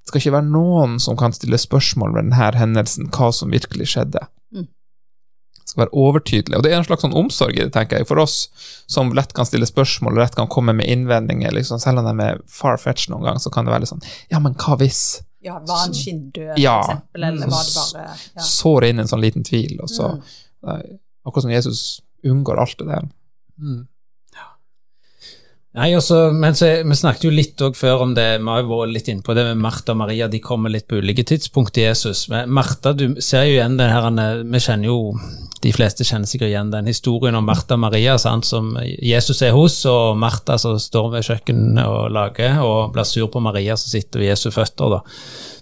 det 0.02 0.10
skal 0.10 0.22
ikke 0.22 0.34
være 0.40 0.50
noen 0.50 0.94
som 1.04 1.18
kan 1.20 1.34
stille 1.36 1.60
spørsmål 1.62 2.16
ved 2.16 2.30
denne 2.32 2.52
hendelsen, 2.58 3.10
hva 3.14 3.28
som 3.36 3.52
virkelig 3.54 3.92
skjedde. 3.92 4.24
Mm. 4.50 4.64
Det 5.60 5.74
skal 5.74 5.84
være 5.84 5.94
overtydelig. 6.04 6.58
Og 6.58 6.64
det 6.66 6.72
er 6.72 6.80
en 6.80 6.88
slags 6.88 7.06
sånn 7.06 7.14
omsorg 7.20 7.60
i 7.60 7.62
det, 7.62 7.74
tenker 7.76 8.02
jeg, 8.02 8.08
for 8.10 8.22
oss 8.24 8.48
som 8.90 9.12
lett 9.14 9.36
kan 9.38 9.46
stille 9.46 9.68
spørsmål, 9.70 10.18
lett 10.18 10.38
kan 10.40 10.50
komme 10.50 10.74
med 10.74 10.90
innvendinger, 10.90 11.54
liksom, 11.54 11.80
selv 11.84 12.02
om 12.02 12.10
de 12.10 12.26
er 12.32 12.42
far-fetch 12.50 13.12
noen 13.14 13.28
gang, 13.28 13.44
så 13.44 13.54
kan 13.54 13.68
det 13.68 13.76
være 13.76 13.86
litt 13.86 13.94
sånn 13.94 14.02
Ja, 14.34 14.42
men 14.42 14.58
hva 14.58 14.80
hvis? 14.82 15.04
Ja, 15.46 15.60
Var 15.60 15.86
han 15.86 15.94
skinndød, 15.98 16.58
Ja. 16.58 16.80
for 16.82 16.96
eksempel, 16.96 17.24
eller 17.30 17.54
var 17.54 17.64
det 17.70 17.78
bare 17.78 18.18
ja. 18.36 18.42
Sår 18.46 18.90
inn 18.90 19.00
en 19.00 19.08
sånn 19.10 19.22
liten 19.22 19.46
tvil, 19.46 19.78
og 19.82 19.90
så 19.90 20.16
Mm. 20.62 20.98
Akkurat 21.26 21.42
som 21.42 21.52
Jesus 21.52 22.02
unngår 22.26 22.60
alt 22.62 22.78
det 22.78 22.86
der. 22.86 23.08
Mm. 23.58 23.88
Nei, 25.72 25.94
også, 25.96 26.34
men 26.36 26.56
så, 26.58 26.68
Vi 26.84 26.96
snakket 27.00 27.30
jo 27.30 27.32
litt 27.32 27.62
før 27.80 28.04
om 28.04 28.16
det, 28.16 28.26
vi 28.42 28.50
har 28.52 28.60
jo 28.60 28.74
vært 28.74 28.92
litt 28.92 29.08
inne 29.12 29.24
på 29.24 29.36
det 29.38 29.46
med 29.48 29.62
Martha 29.64 29.94
og 29.94 30.02
Maria. 30.02 30.28
De 30.28 30.42
kommer 30.44 30.74
litt 30.74 30.88
på 30.90 31.00
ulike 31.00 31.24
tidspunkt 31.24 31.72
til 31.78 31.88
Jesus. 31.88 32.26
Men 32.32 32.52
Martha, 32.52 32.92
du 32.92 33.22
ser 33.24 33.46
jo 33.48 33.54
igjen 33.56 33.78
den 33.80 33.94
her, 33.94 34.10
vi 34.44 34.60
kjenner 34.60 34.92
jo, 34.92 34.98
De 35.62 35.70
fleste 35.70 36.02
kjenner 36.02 36.26
sikkert 36.26 36.50
igjen 36.50 36.72
den 36.74 36.88
historien 36.90 37.36
om 37.38 37.46
Martha 37.46 37.76
og 37.78 37.84
Maria, 37.84 38.16
sant, 38.18 38.48
som 38.50 38.74
Jesus 38.82 39.44
er 39.46 39.54
hos, 39.54 39.76
og 39.86 40.18
Martha 40.18 40.58
som 40.58 40.80
står 40.82 41.12
ved 41.14 41.28
kjøkkenet 41.28 41.86
og 41.86 42.10
lager, 42.12 42.58
og 42.66 42.96
blir 42.96 43.06
sur 43.06 43.30
på 43.30 43.40
Maria 43.46 43.78
som 43.78 43.94
sitter 43.94 44.24
ved 44.24 44.32
Jesu 44.34 44.50
føtter. 44.52 44.98
da. 44.98 45.04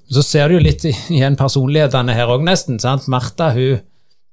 Så 0.09 0.23
ser 0.23 0.47
du 0.47 0.55
jo 0.55 0.63
litt 0.63 0.87
igjen 0.87 1.35
personlighetene 1.37 2.15
her 2.15 2.31
òg, 2.31 2.47
nesten. 2.47 2.79
sant? 2.79 3.11
Martha 3.11 3.51
hun, 3.53 3.83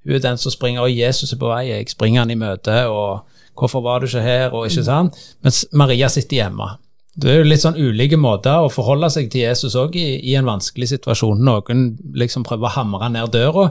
hun 0.06 0.14
er 0.14 0.22
den 0.22 0.38
som 0.38 0.54
springer, 0.54 0.86
og 0.86 0.94
Jesus 0.94 1.34
er 1.34 1.42
på 1.42 1.50
vei, 1.50 1.66
jeg 1.72 1.90
springer 1.90 2.22
han 2.22 2.30
i 2.30 2.38
møte, 2.38 2.86
og 2.86 3.26
hvorfor 3.56 3.84
var 3.84 4.00
du 4.00 4.08
ikke 4.08 4.24
her, 4.24 4.50
og 4.52 4.68
ikke 4.68 4.84
sant? 4.86 5.16
Mens 5.44 5.64
Maria 5.72 6.10
sitter 6.12 6.42
hjemme. 6.42 6.74
Det 7.16 7.30
er 7.32 7.38
jo 7.40 7.46
litt 7.48 7.62
sånn 7.62 7.78
ulike 7.80 8.18
måter 8.20 8.60
å 8.60 8.72
forholde 8.72 9.08
seg 9.12 9.30
til 9.32 9.46
Jesus 9.46 9.76
òg 9.80 9.94
i, 9.96 10.18
i 10.20 10.34
en 10.36 10.48
vanskelig 10.48 10.90
situasjon. 10.90 11.40
Noen 11.44 11.86
liksom 12.18 12.44
prøver 12.44 12.68
å 12.68 12.74
hamre 12.74 13.08
ned 13.12 13.32
døra, 13.32 13.70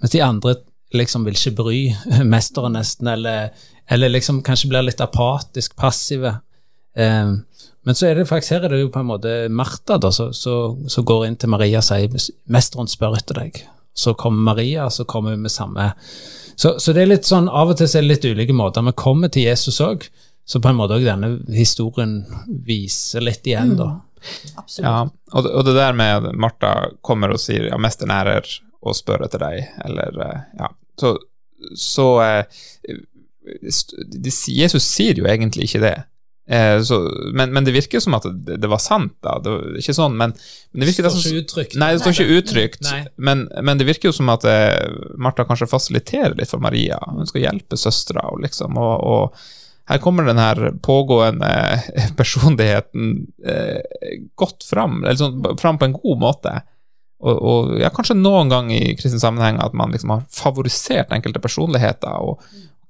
mens 0.00 0.14
de 0.14 0.22
andre 0.24 0.56
liksom 0.96 1.26
vil 1.26 1.36
ikke 1.36 1.56
bry 1.58 1.80
mesteren 2.34 2.76
nesten, 2.78 3.10
eller, 3.12 3.52
eller 3.92 4.14
liksom 4.14 4.40
kanskje 4.46 4.72
blir 4.72 4.88
litt 4.88 5.02
apatisk, 5.04 5.76
passive. 5.76 6.38
Eh, 6.96 7.36
men 7.86 7.94
så 7.94 8.08
er 8.08 8.16
det 8.18 8.26
faktisk 8.30 8.56
her 8.56 8.64
er 8.66 8.72
det 8.72 8.80
jo 8.80 8.90
på 8.94 9.02
en 9.04 9.10
måte 9.12 9.34
Martha 9.52 10.00
da, 10.02 10.10
som 10.10 11.06
går 11.06 11.28
inn 11.28 11.36
til 11.38 11.52
Maria 11.52 11.78
og 11.78 11.86
sier 11.86 12.16
mesteren 12.50 12.88
spør 12.90 13.20
etter 13.20 13.44
deg. 13.44 13.60
Så 13.96 14.16
kommer 14.18 14.54
Maria, 14.54 14.88
så 14.90 15.06
kommer 15.08 15.36
hun 15.36 15.44
med 15.44 15.52
samme 15.54 15.92
så, 16.56 16.76
så 16.80 16.92
det 16.96 17.04
er 17.04 17.10
litt 17.10 17.28
sånn, 17.28 17.50
av 17.52 17.72
og 17.72 17.78
til 17.78 17.88
så 17.90 18.00
er 18.00 18.06
det 18.06 18.14
litt 18.14 18.26
ulike 18.26 18.56
måter. 18.56 18.84
Vi 18.86 18.96
kommer 18.96 19.32
til 19.32 19.44
Jesus 19.46 19.80
òg, 19.84 20.06
så 20.46 20.60
på 20.62 20.70
en 20.70 20.78
måte 20.78 20.96
også 20.96 21.10
denne 21.10 21.32
historien 21.56 22.18
viser 22.66 23.24
litt 23.24 23.46
igjen, 23.46 23.74
da. 23.78 23.90
Absolutt. 24.56 24.86
Ja, 24.86 25.00
og 25.36 25.44
det, 25.44 25.52
og 25.52 25.66
det 25.68 25.74
der 25.76 25.96
med 25.98 26.30
Martha 26.34 26.72
kommer 27.04 27.34
og 27.34 27.42
sier 27.42 27.68
ja, 27.68 27.78
mesteren 27.78 28.14
er 28.14 28.32
her 28.32 28.54
og 28.86 28.96
spør 28.96 29.26
etter 29.26 29.42
deg, 29.42 29.68
eller 29.84 30.20
eh, 30.24 30.40
ja, 30.58 30.70
så, 30.98 31.12
så 31.78 32.08
eh, 32.24 32.64
Jesus 33.46 34.86
sier 34.86 35.20
jo 35.20 35.28
egentlig 35.30 35.68
ikke 35.68 35.82
det. 35.84 35.96
Eh, 36.46 36.82
så, 36.82 37.00
men, 37.34 37.52
men 37.52 37.64
det 37.66 37.74
virker 37.74 38.00
som 38.00 38.14
at 38.14 38.26
det, 38.30 38.60
det 38.62 38.70
var 38.70 38.78
sant, 38.82 39.16
da. 39.24 39.36
Det 39.42 39.50
var 39.50 39.78
ikke 39.80 39.96
sånn, 39.96 40.14
men, 40.18 40.34
men 40.70 40.84
det 40.84 40.90
virker 40.92 41.10
står 41.10 41.24
ikke 41.24 41.42
uttrykt. 41.42 41.76
Nei, 41.80 41.90
det 41.94 42.02
står 42.04 42.14
ikke 42.14 42.38
uttrykt, 42.40 42.90
men, 43.16 43.46
men 43.66 43.80
det 43.80 43.88
virker 43.88 44.10
jo 44.10 44.16
som 44.16 44.30
at 44.34 44.46
eh, 44.50 44.86
Martha 45.18 45.46
kanskje 45.48 45.70
fasiliterer 45.70 46.36
litt 46.38 46.52
for 46.54 46.62
Maria. 46.62 47.00
Hun 47.10 47.26
skal 47.26 47.48
hjelpe 47.48 47.78
søstera, 47.80 48.28
og 48.30 48.44
liksom, 48.46 48.78
og, 48.78 48.94
og 49.02 49.90
her 49.90 50.02
kommer 50.02 50.26
den 50.26 50.38
her 50.42 50.70
pågående 50.82 51.50
eh, 51.50 52.08
personligheten 52.20 53.26
eh, 53.46 54.22
godt 54.38 54.66
fram, 54.70 55.02
eller 55.04 55.18
sånn, 55.18 55.42
fram 55.60 55.82
på 55.82 55.90
en 55.90 55.98
god 55.98 56.22
måte. 56.22 56.54
Og, 57.26 57.36
og 57.36 57.76
ja, 57.80 57.90
kanskje 57.94 58.18
noen 58.18 58.50
gang 58.52 58.70
i 58.74 58.94
kristen 58.98 59.22
sammenheng 59.22 59.58
at 59.64 59.74
man 59.74 59.94
liksom 59.94 60.12
har 60.12 60.26
favorisert 60.30 61.14
enkelte 61.16 61.42
personligheter, 61.42 62.18
og 62.22 62.42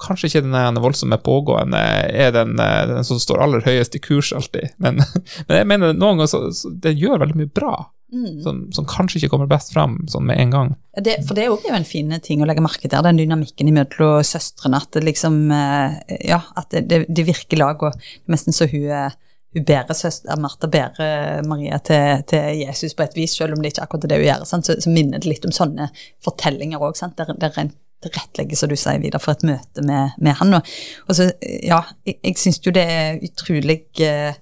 kanskje 0.03 0.31
ikke 0.31 0.45
den 0.47 0.81
voldsomme 0.83 1.19
pågående 1.25 1.81
er 1.81 2.33
den, 2.37 2.57
eh, 2.61 2.87
den 2.91 3.07
som 3.07 3.21
står 3.23 3.43
aller 3.45 3.67
høyest 3.67 3.97
i 3.97 4.03
kurs 4.03 4.33
alltid, 4.37 4.75
men, 4.83 5.03
men 5.49 5.61
jeg 5.61 5.69
mener 5.73 5.95
noen 5.95 6.17
ganger 6.17 6.33
så, 6.33 6.43
så 6.57 6.73
det 6.73 6.97
gjør 6.99 7.23
veldig 7.25 7.39
mye 7.43 7.53
bra 7.53 7.75
Mm. 8.13 8.43
som, 8.43 8.59
som 8.73 8.87
kanskje 8.87 9.19
ikke 9.19 9.33
kommer 9.33 9.49
best 9.51 9.73
fram 9.75 9.97
sånn 10.07 10.29
med 10.29 10.39
en 10.39 10.53
gang. 10.53 10.69
Det, 10.95 11.17
for 11.27 11.35
det 11.35 11.43
er 11.43 11.49
jo 11.51 11.73
en 11.75 11.85
fin 11.85 12.13
ting 12.23 12.39
å 12.39 12.47
legge 12.47 12.63
merke 12.63 12.87
til, 12.87 13.03
den 13.03 13.19
dynamikken 13.19 13.73
mellom 13.75 14.23
søstrene. 14.23 14.79
At 14.79 14.95
det 14.95 15.03
liksom 15.09 15.41
eh, 15.51 15.97
Ja, 16.29 16.39
at 16.55 16.71
det, 16.71 16.85
det, 16.87 17.01
de 17.11 17.25
virker 17.27 17.59
lag, 17.59 17.83
og 17.83 18.31
nesten 18.31 18.55
så 18.55 18.71
hun 18.71 18.87
eh, 18.87 19.17
hun 19.57 19.65
bærer 19.65 19.97
søster, 19.97 20.37
Martha 20.37 20.69
bærer 20.69 21.43
Maria 21.49 21.79
til, 21.81 22.23
til 22.29 22.61
Jesus 22.61 22.93
på 22.95 23.07
et 23.07 23.15
vis, 23.17 23.39
selv 23.39 23.57
om 23.57 23.63
det 23.63 23.73
ikke 23.73 23.81
er 23.81 23.89
akkurat 23.89 24.09
det 24.11 24.19
hun 24.21 24.27
gjør. 24.27 24.43
Sant? 24.49 24.69
Så, 24.69 24.77
så 24.85 24.93
minner 24.93 25.23
det 25.23 25.31
litt 25.31 25.47
om 25.49 25.55
sånne 25.55 25.89
fortellinger 26.25 26.83
òg, 26.83 26.99
der, 27.17 27.33
der 27.41 27.61
en 27.63 27.73
tilrettelegger, 28.05 28.59
som 28.59 28.73
du 28.73 28.77
sier, 28.79 29.01
Vidar, 29.03 29.23
for 29.23 29.37
et 29.37 29.47
møte 29.47 29.85
med, 29.87 30.17
med 30.23 30.37
han. 30.41 30.59
Og, 30.59 30.75
og 31.07 31.19
så, 31.19 31.31
ja, 31.43 31.83
jeg, 32.07 32.19
jeg 32.21 32.41
syns 32.41 32.61
jo 32.65 32.75
det 32.77 32.85
er 32.93 33.23
utrolig 33.25 33.81
eh, 34.05 34.37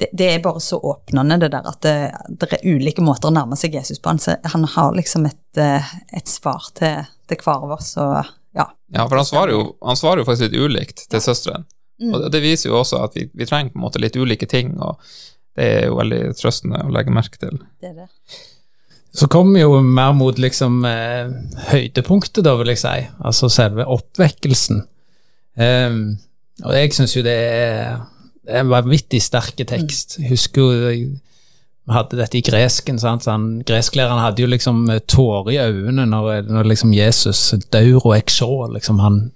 det, 0.00 0.08
det 0.16 0.28
er 0.34 0.42
bare 0.44 0.60
så 0.64 0.78
åpnende, 0.78 1.36
det 1.42 1.50
der 1.52 1.66
at 1.68 1.82
det, 1.84 1.96
det 2.40 2.48
er 2.56 2.62
ulike 2.64 3.04
måter 3.04 3.28
å 3.28 3.34
nærme 3.36 3.58
seg 3.60 3.74
Jesus 3.76 4.00
på. 4.00 4.14
Han, 4.14 4.20
så 4.22 4.38
han 4.48 4.64
har 4.74 4.94
liksom 4.96 5.26
et, 5.28 5.42
eh, 5.60 5.90
et 6.16 6.30
svar 6.30 6.70
til, 6.78 7.02
til 7.28 7.42
hver 7.44 7.66
av 7.66 7.74
oss, 7.76 7.92
og 8.00 8.14
ja. 8.56 8.66
Ja, 8.90 9.04
for 9.04 9.20
han 9.20 9.28
svarer 9.28 9.54
jo, 9.54 9.66
han 9.84 9.98
svarer 9.98 10.22
jo 10.22 10.28
faktisk 10.30 10.48
litt 10.48 10.62
ulikt 10.64 11.04
til 11.12 11.22
søsteren. 11.22 11.68
Mm. 12.00 12.14
Og 12.16 12.30
det 12.32 12.40
viser 12.42 12.70
jo 12.70 12.78
også 12.80 13.02
at 13.04 13.18
vi, 13.18 13.26
vi 13.36 13.46
trenger 13.46 13.74
på 13.74 13.78
en 13.78 13.84
måte 13.84 14.00
litt 14.00 14.16
ulike 14.16 14.48
ting, 14.48 14.72
og 14.80 14.96
det 15.58 15.68
er 15.68 15.90
jo 15.90 15.98
veldig 16.00 16.22
trøstende 16.38 16.80
å 16.86 16.94
legge 16.94 17.12
merke 17.12 17.40
til. 17.42 17.60
Det 17.82 17.92
er 17.92 17.98
det. 18.02 18.08
Så 19.14 19.26
kommer 19.26 19.58
vi 19.58 19.64
jo 19.64 19.80
mer 19.82 20.12
mot 20.14 20.38
liksom 20.38 20.84
eh, 20.86 21.32
høydepunktet, 21.72 22.44
da, 22.46 22.54
vil 22.60 22.70
jeg 22.72 22.82
si. 22.82 22.96
Altså 23.26 23.50
selve 23.50 23.86
oppvekkelsen. 23.90 24.84
Um, 25.60 26.02
og 26.62 26.76
jeg 26.76 26.92
syns 26.94 27.16
jo 27.16 27.24
det 27.26 27.34
er 27.34 27.98
det 28.50 28.56
er 28.56 28.64
en 28.64 28.72
vanvittig 28.72 29.20
sterk 29.22 29.60
tekst. 29.68 30.16
Jeg 30.18 30.32
husker 30.32 30.62
jo 30.62 30.94
vi 31.90 31.94
hadde 31.94 32.18
dette 32.18 32.38
i 32.38 32.42
gresken. 32.44 32.98
sant? 32.98 33.24
Så 33.24 33.36
Gresklæreren 33.66 34.22
hadde 34.22 34.42
jo 34.42 34.48
liksom 34.50 34.88
tårer 35.06 35.52
i 35.54 35.58
øynene 35.58 36.06
når, 36.06 36.48
når 36.50 36.66
liksom 36.66 36.92
Jesus 36.94 37.54
jeg 37.54 38.30
så, 38.30 38.68
liksom 38.72 38.98
han 38.98 39.30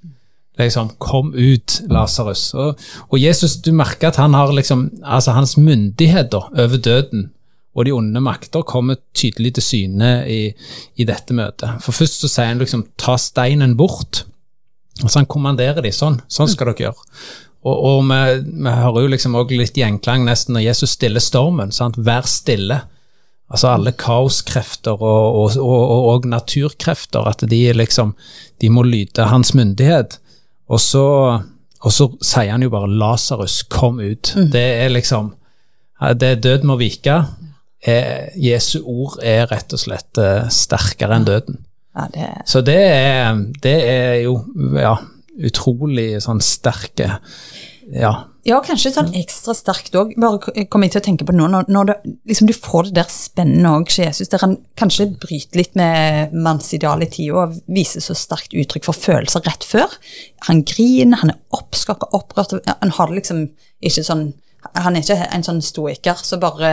liksom 0.58 0.90
Kom 0.98 1.32
ut, 1.34 1.82
Lasarus. 1.90 2.54
Og, 2.54 2.78
og 3.10 3.18
Jesus, 3.18 3.56
du 3.56 3.72
merker 3.72 4.08
at 4.08 4.16
han 4.16 4.34
har 4.34 4.52
liksom 4.52 4.90
Altså, 5.02 5.32
hans 5.32 5.56
myndighet 5.56 6.30
da, 6.32 6.46
over 6.58 6.76
døden 6.76 7.30
og 7.74 7.86
de 7.86 7.94
onde 7.94 8.20
makter 8.22 8.62
kommer 8.62 9.00
tydelig 9.16 9.56
til 9.56 9.66
syne 9.66 10.12
i, 10.30 10.52
i 10.96 11.06
dette 11.08 11.34
møtet. 11.34 11.82
For 11.82 11.96
først 11.96 12.22
så 12.22 12.30
sier 12.30 12.52
han 12.52 12.62
liksom 12.62 12.86
'ta 12.96 13.16
steinen 13.18 13.74
bort'. 13.76 14.24
Altså 15.02 15.18
han 15.18 15.26
kommanderer 15.26 15.82
de 15.82 15.90
sånn. 15.90 16.20
Sånn 16.30 16.48
skal 16.48 16.70
dere 16.70 16.86
gjøre. 16.86 17.08
Og, 17.64 17.74
og 17.74 18.02
vi, 18.06 18.20
vi 18.62 18.74
hører 18.78 19.06
jo 19.06 19.12
liksom 19.14 19.34
også 19.40 19.58
litt 19.58 19.78
gjenklang 19.80 20.26
nesten 20.26 20.54
når 20.54 20.68
Jesus 20.68 20.94
stiller 20.94 21.22
stormen. 21.24 21.72
sant? 21.72 21.98
Vær 21.98 22.28
stille. 22.30 22.82
Altså 23.50 23.70
alle 23.74 23.92
kaoskrefter 23.92 24.98
og, 24.98 25.56
og, 25.60 25.90
og, 26.14 26.26
naturkrefter, 26.26 27.26
at 27.28 27.44
de 27.48 27.60
liksom 27.76 28.14
de 28.62 28.70
må 28.72 28.84
lyde 28.86 29.28
hans 29.30 29.52
myndighet. 29.54 30.18
Og 30.72 30.80
så, 30.80 31.04
og 31.84 31.92
så 31.92 32.08
sier 32.24 32.54
han 32.54 32.64
jo 32.64 32.72
bare 32.72 32.88
'Lasarus, 32.88 33.62
kom 33.68 34.00
ut'. 34.00 34.34
Det 34.52 34.68
er 34.84 34.88
liksom 34.88 35.34
Det 36.20 36.28
er 36.28 36.40
død 36.40 36.64
må 36.64 36.76
vike. 36.76 37.24
Er, 37.84 38.30
Jesu 38.40 38.78
ord 38.80 39.18
er 39.20 39.44
rett 39.50 39.74
og 39.76 39.80
slett 39.82 40.20
eh, 40.20 40.46
sterkere 40.52 41.18
enn 41.18 41.26
døden. 41.28 41.58
Ja, 41.94 42.08
det 42.10 42.22
er 42.26 42.38
Så 42.48 42.62
det 42.64 42.80
er, 42.80 43.42
det 43.62 43.74
er 43.86 44.14
jo 44.24 44.38
ja, 44.80 44.96
utrolig 45.50 46.14
sånn 46.24 46.42
sterke 46.44 47.18
Ja. 47.92 48.14
Ja, 48.44 48.58
kanskje 48.60 48.90
sånn 48.92 49.14
ekstra 49.16 49.54
sterkt 49.56 49.94
òg. 49.96 50.10
Bare 50.20 50.64
kom 50.68 50.82
jeg 50.84 50.92
til 50.92 51.00
å 51.00 51.04
tenke 51.06 51.24
på 51.24 51.32
nå, 51.32 51.46
når, 51.48 51.68
når 51.72 51.86
det, 51.88 51.94
liksom 52.28 52.48
du 52.48 52.52
får 52.52 52.90
det 52.90 52.98
der 52.98 53.12
spennende 53.12 53.70
òg 53.72 53.88
hos 53.88 53.96
Jesus, 54.02 54.28
der 54.32 54.42
han 54.44 54.58
kanskje 54.80 55.06
bryter 55.20 55.60
litt 55.60 55.78
med 55.80 56.34
mannsidealet 56.36 57.08
i 57.08 57.14
tida 57.14 57.38
og 57.40 57.54
viser 57.72 58.04
så 58.04 58.16
sterkt 58.18 58.52
uttrykk 58.52 58.84
for 58.88 59.00
følelser 59.00 59.44
rett 59.48 59.64
før. 59.64 59.96
Han 60.50 60.60
griner, 60.68 61.22
han 61.22 61.32
er 61.32 61.40
oppskaka, 61.56 62.10
opprørt. 62.16 62.52
Han 62.68 62.92
har 62.98 63.08
det 63.08 63.22
liksom 63.22 63.46
ikke 63.84 64.04
sånn 64.04 64.26
han 64.72 64.96
er 64.96 65.04
ikke 65.04 65.28
en 65.36 65.44
sånn 65.46 65.60
stoiker 65.64 66.20
som 66.24 66.40
bare 66.42 66.72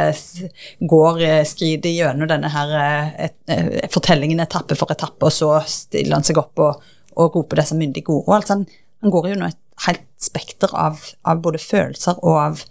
går, 0.79 1.21
eh, 1.25 1.43
skrider 1.47 1.93
gjennom 1.93 2.29
denne 2.31 2.51
her 2.53 2.75
et, 2.79 3.35
et, 3.47 3.55
eh, 3.55 3.89
fortellingen 3.91 4.39
etappe 4.43 4.77
for 4.79 4.93
etappe, 4.93 5.27
og 5.27 5.33
så 5.35 5.53
stiller 5.67 6.17
han 6.17 6.27
seg 6.27 6.39
opp 6.41 6.61
og, 6.63 6.93
og 7.17 7.35
roper 7.35 7.61
disse 7.61 7.77
myndige 7.77 8.09
ordene. 8.13 8.37
Altså 8.37 8.37
alt 8.37 8.53
sånn. 8.53 8.67
Han 9.01 9.13
går 9.13 9.31
gjennom 9.31 9.49
et 9.49 9.61
helt 9.87 10.05
spekter 10.21 10.73
av, 10.77 11.01
av 11.25 11.41
både 11.41 11.61
følelser 11.61 12.19
og 12.21 12.37
av, 12.37 12.63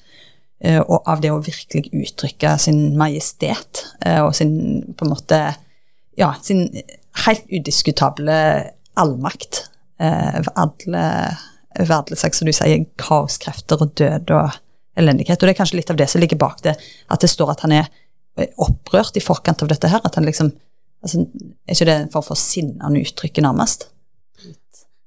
eh, 0.62 0.80
og 0.80 1.08
av 1.10 1.22
det 1.22 1.32
å 1.34 1.42
virkelig 1.42 1.90
uttrykke 1.90 2.54
sin 2.62 2.94
majestet 2.98 3.84
eh, 4.06 4.20
og 4.22 4.34
sin 4.38 4.54
på 4.94 5.06
en 5.06 5.14
måte 5.14 5.40
ja, 6.18 6.32
sin 6.42 6.68
helt 7.24 7.46
udiskutable 7.50 8.38
allmakt 9.00 9.64
eh, 10.00 10.40
over 10.40 10.52
alle, 10.54 11.04
alle 11.80 12.18
slags, 12.18 12.40
som 12.40 12.48
du 12.48 12.54
sier, 12.54 12.84
kaoskrefter 13.00 13.82
og 13.82 13.94
død 13.98 14.34
og 14.36 14.58
elendighet. 14.98 15.38
Og 15.38 15.48
det 15.48 15.54
er 15.54 15.60
kanskje 15.60 15.80
litt 15.80 15.92
av 15.92 16.00
det 16.00 16.08
som 16.10 16.22
ligger 16.22 16.40
bak 16.40 16.62
det, 16.66 16.76
at 17.08 17.22
det 17.22 17.30
står 17.30 17.54
at 17.54 17.64
han 17.66 17.76
er 17.76 17.90
opprørt 18.60 19.16
i 19.18 19.24
forkant 19.24 19.62
av 19.62 19.70
dette 19.70 19.90
her. 19.90 20.02
At 20.04 20.18
han 20.18 20.28
liksom 20.28 20.52
altså, 21.02 21.26
Er 21.66 21.76
ikke 21.76 21.88
det 21.88 21.96
en 21.96 22.12
form 22.12 22.28
for 22.30 22.40
sinnende 22.40 23.02
uttrykk, 23.02 23.42
nærmest? 23.44 23.88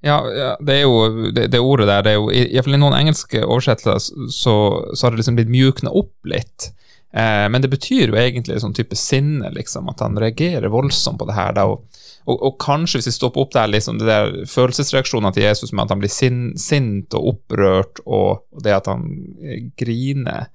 Ja, 0.03 0.17
ja, 0.35 0.53
det 0.59 0.73
er 0.75 0.81
jo 0.83 1.31
det, 1.31 1.45
det 1.53 1.59
ordet 1.63 1.87
der, 1.87 2.01
det 2.03 2.11
er 2.11 2.17
jo 2.17 2.25
i, 2.27 2.41
i, 2.51 2.59
fall 2.59 2.75
i 2.75 2.79
noen 2.81 2.95
engelske 2.97 3.39
oversettelser 3.39 4.25
så, 4.35 4.55
så 4.91 5.05
har 5.05 5.13
det 5.13 5.21
liksom 5.21 5.37
blitt 5.37 5.53
mjukna 5.53 5.93
opp 5.95 6.27
litt. 6.27 6.73
Eh, 7.15 7.45
men 7.47 7.63
det 7.63 7.69
betyr 7.71 8.11
jo 8.11 8.17
egentlig 8.19 8.59
sånn 8.59 8.75
type 8.75 8.97
sinne, 8.99 9.53
liksom, 9.55 9.87
at 9.93 10.03
han 10.03 10.19
reagerer 10.19 10.73
voldsomt 10.73 11.21
på 11.21 11.29
det 11.29 11.37
her. 11.37 11.55
Da, 11.55 11.69
og, 11.71 11.85
og, 12.23 12.37
og, 12.37 12.57
kanskje 12.61 12.99
hvis 12.99 13.09
vi 13.09 13.15
stopper 13.17 13.43
opp 13.43 13.53
der, 13.55 13.69
liksom, 13.71 13.99
det 13.99 14.07
der 14.07 14.33
følelsesreaksjonene 14.49 15.33
til 15.35 15.43
Jesus 15.43 15.73
med 15.73 15.85
at 15.85 15.93
han 15.95 16.03
blir 16.03 16.11
sin, 16.11 16.41
sint 16.59 17.15
og 17.17 17.33
opprørt, 17.33 18.03
og, 18.05 18.45
det 18.63 18.75
at 18.77 18.87
han 18.91 19.07
eh, 19.43 19.65
griner 19.79 20.47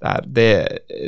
der, 0.00 0.24
det, 0.24 0.50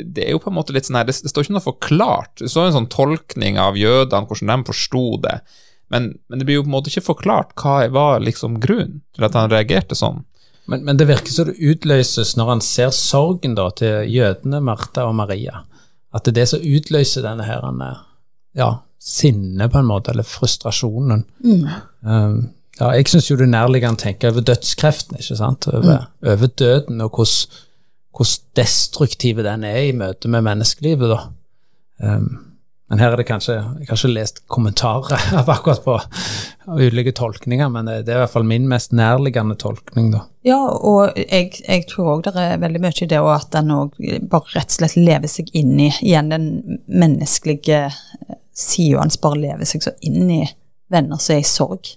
det, 0.05 0.27
er 0.27 0.35
jo 0.35 0.41
på 0.43 0.51
en 0.51 0.57
måte 0.59 0.73
litt 0.75 0.85
sånn 0.85 0.99
her, 0.99 1.07
det, 1.09 1.15
det 1.25 1.31
står 1.31 1.47
ikke 1.47 1.55
noe 1.55 1.65
forklart. 1.65 2.35
Det 2.43 2.51
står 2.53 2.69
en 2.69 2.75
sånn 2.75 2.91
tolkning 2.93 3.57
av 3.57 3.79
jødene, 3.79 4.29
hvordan 4.29 4.51
de 4.51 4.69
forsto 4.69 5.05
det. 5.23 5.39
Men, 5.93 6.11
men, 6.29 6.39
det 6.39 6.45
blir 6.45 6.59
jo 6.59 6.65
på 6.65 6.69
en 6.69 6.75
måte 6.75 6.93
ikke 6.93 7.07
forklart 7.07 7.55
hva 7.57 7.79
var 7.93 8.21
liksom 8.21 8.59
grunnen 8.61 9.01
til 9.13 9.25
at 9.25 9.35
han 9.37 9.49
reagerte 9.49 9.97
sånn. 9.97 10.21
Men, 10.69 10.85
men, 10.85 10.97
det 10.97 11.09
virker 11.09 11.33
som 11.33 11.49
det 11.49 11.57
utløses 11.57 12.37
når 12.39 12.53
han 12.53 12.63
ser 12.63 12.93
sorgen 12.95 13.57
da, 13.57 13.67
til 13.75 14.07
jødene, 14.13 14.61
Martha 14.63 15.07
og 15.09 15.17
Maria. 15.17 15.65
At 16.13 16.25
det 16.25 16.35
er 16.35 16.39
det 16.39 16.47
som 16.53 16.63
utløser 16.63 17.25
denne 17.25 17.45
her, 17.49 17.65
ja, 18.53 18.69
sinnet, 19.03 19.71
på 19.71 19.81
en 19.81 19.89
måte, 19.89 20.13
eller 20.13 20.23
frustrasjonen. 20.23 21.25
Mm. 21.43 21.65
Um, 22.07 22.37
ja, 22.79 22.93
jeg 22.95 23.11
syns 23.11 23.27
jo 23.29 23.37
det 23.37 23.49
er 23.49 23.53
nærliggende 23.53 23.99
å 23.99 24.03
tenke 24.05 24.31
over 24.31 24.45
dødskreften, 24.47 25.19
ikke 25.19 25.37
sant? 25.37 25.67
Over, 25.67 26.05
mm. 26.05 26.31
over 26.33 26.53
døden, 26.63 27.03
og 27.03 27.19
hvordan 27.19 28.47
destruktive 28.55 29.43
den 29.45 29.67
er 29.67 29.83
i 29.89 29.93
møte 29.97 30.31
med 30.31 30.45
menneskelivet. 30.47 31.11
da. 31.11 31.21
Um, 31.99 32.53
men 32.91 32.99
her 32.99 33.13
er 33.13 33.17
det 33.17 33.25
kanskje 33.25 33.53
Jeg 33.55 33.87
har 33.87 33.97
ikke 33.97 34.09
lest 34.11 34.41
kommentarer 34.51 35.21
av 35.39 35.49
akkurat 35.49 35.83
på 35.83 35.97
ulike 36.79 37.11
tolkninger, 37.15 37.67
men 37.73 37.89
det 37.89 38.11
er 38.11 38.19
i 38.19 38.21
hvert 38.21 38.33
fall 38.33 38.47
min 38.47 38.69
mest 38.71 38.93
nærliggende 38.95 39.57
tolkning, 39.59 40.11
da. 40.13 40.23
Ja, 40.47 40.59
og 40.59 41.17
jeg, 41.17 41.49
jeg 41.63 41.87
tror 41.91 42.13
òg 42.13 42.23
det 42.27 42.35
er 42.39 42.61
veldig 42.61 42.81
mye 42.83 42.95
i 43.03 43.09
det, 43.09 43.19
og 43.19 43.33
at 43.35 43.57
en 43.59 43.73
òg 43.75 43.99
bare 44.31 44.55
rett 44.55 44.71
og 44.71 44.77
slett 44.77 44.95
lever 44.99 45.31
seg 45.31 45.51
inn 45.57 45.75
i 45.79 45.89
igjen 46.03 46.31
den 46.31 46.47
menneskelige 46.87 47.89
sida 48.53 49.01
hans, 49.01 49.19
bare 49.21 49.41
lever 49.41 49.67
seg 49.69 49.83
så 49.85 49.93
inn 50.05 50.29
i 50.29 50.43
venner 50.93 51.21
som 51.21 51.35
er 51.35 51.43
i 51.43 51.47
sorg. 51.47 51.95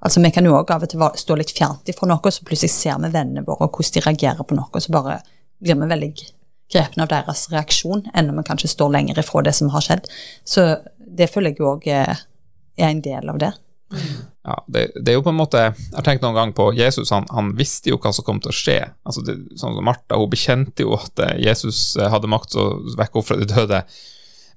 Altså, 0.00 0.20
Vi 0.20 0.30
kan 0.32 0.46
jo 0.48 0.56
òg 0.56 0.70
av 0.72 0.84
og 0.86 0.88
til 0.88 1.02
stå 1.22 1.36
litt 1.36 1.52
fjernt 1.52 1.88
ifra 1.92 2.08
noe, 2.08 2.32
så 2.32 2.44
plutselig 2.44 2.72
ser 2.72 3.00
vi 3.02 3.12
vennene 3.12 3.44
våre, 3.44 3.68
og 3.68 3.76
hvordan 3.76 3.96
de 3.96 4.04
reagerer 4.06 4.46
på 4.46 4.56
noe, 4.56 4.80
så 4.80 4.92
bare 4.92 5.20
blir 5.60 5.76
vi 5.76 5.90
veldig 5.92 6.12
grepne 6.72 7.04
av 7.04 7.10
deres 7.10 7.48
reaksjon, 7.52 8.06
enn 8.14 8.30
om 8.30 8.38
vi 8.40 8.46
kanskje 8.46 8.72
står 8.72 8.94
lenger 8.94 9.20
ifra 9.20 9.42
det 9.44 9.52
som 9.58 9.72
har 9.74 9.84
skjedd. 9.84 10.08
Så 10.44 10.70
det 10.98 11.28
føler 11.32 11.52
jeg 11.52 11.66
òg 11.66 11.90
er 11.90 12.22
en 12.80 13.02
del 13.04 13.28
av 13.28 13.40
det. 13.42 13.52
Ja, 14.46 14.56
det, 14.66 14.92
det, 14.94 15.10
er 15.10 15.16
jo 15.18 15.24
på 15.26 15.32
en 15.32 15.40
måte 15.40 15.58
Jeg 15.58 15.96
har 15.96 16.04
tenkt 16.06 16.22
noen 16.22 16.36
gang 16.36 16.52
på 16.54 16.68
Jesus, 16.78 17.10
han, 17.10 17.24
han 17.34 17.50
visste 17.58 17.90
jo 17.90 17.98
hva 18.00 18.12
som 18.14 18.24
kom 18.24 18.38
til 18.40 18.52
å 18.52 18.56
skje. 18.56 18.78
Altså 19.04 19.24
det, 19.26 19.34
sånn 19.58 19.76
som 19.76 19.84
Martha, 19.84 20.16
hun 20.16 20.30
bekjente 20.30 20.86
jo 20.86 20.94
at 20.96 21.20
eh, 21.26 21.36
Jesus 21.42 21.98
eh, 21.98 22.08
hadde 22.12 22.30
makt 22.30 22.54
til 22.54 22.62
å 22.62 22.96
vekke 23.00 23.20
opp 23.20 23.28
fra 23.28 23.38
de 23.40 23.48
døde. 23.50 23.82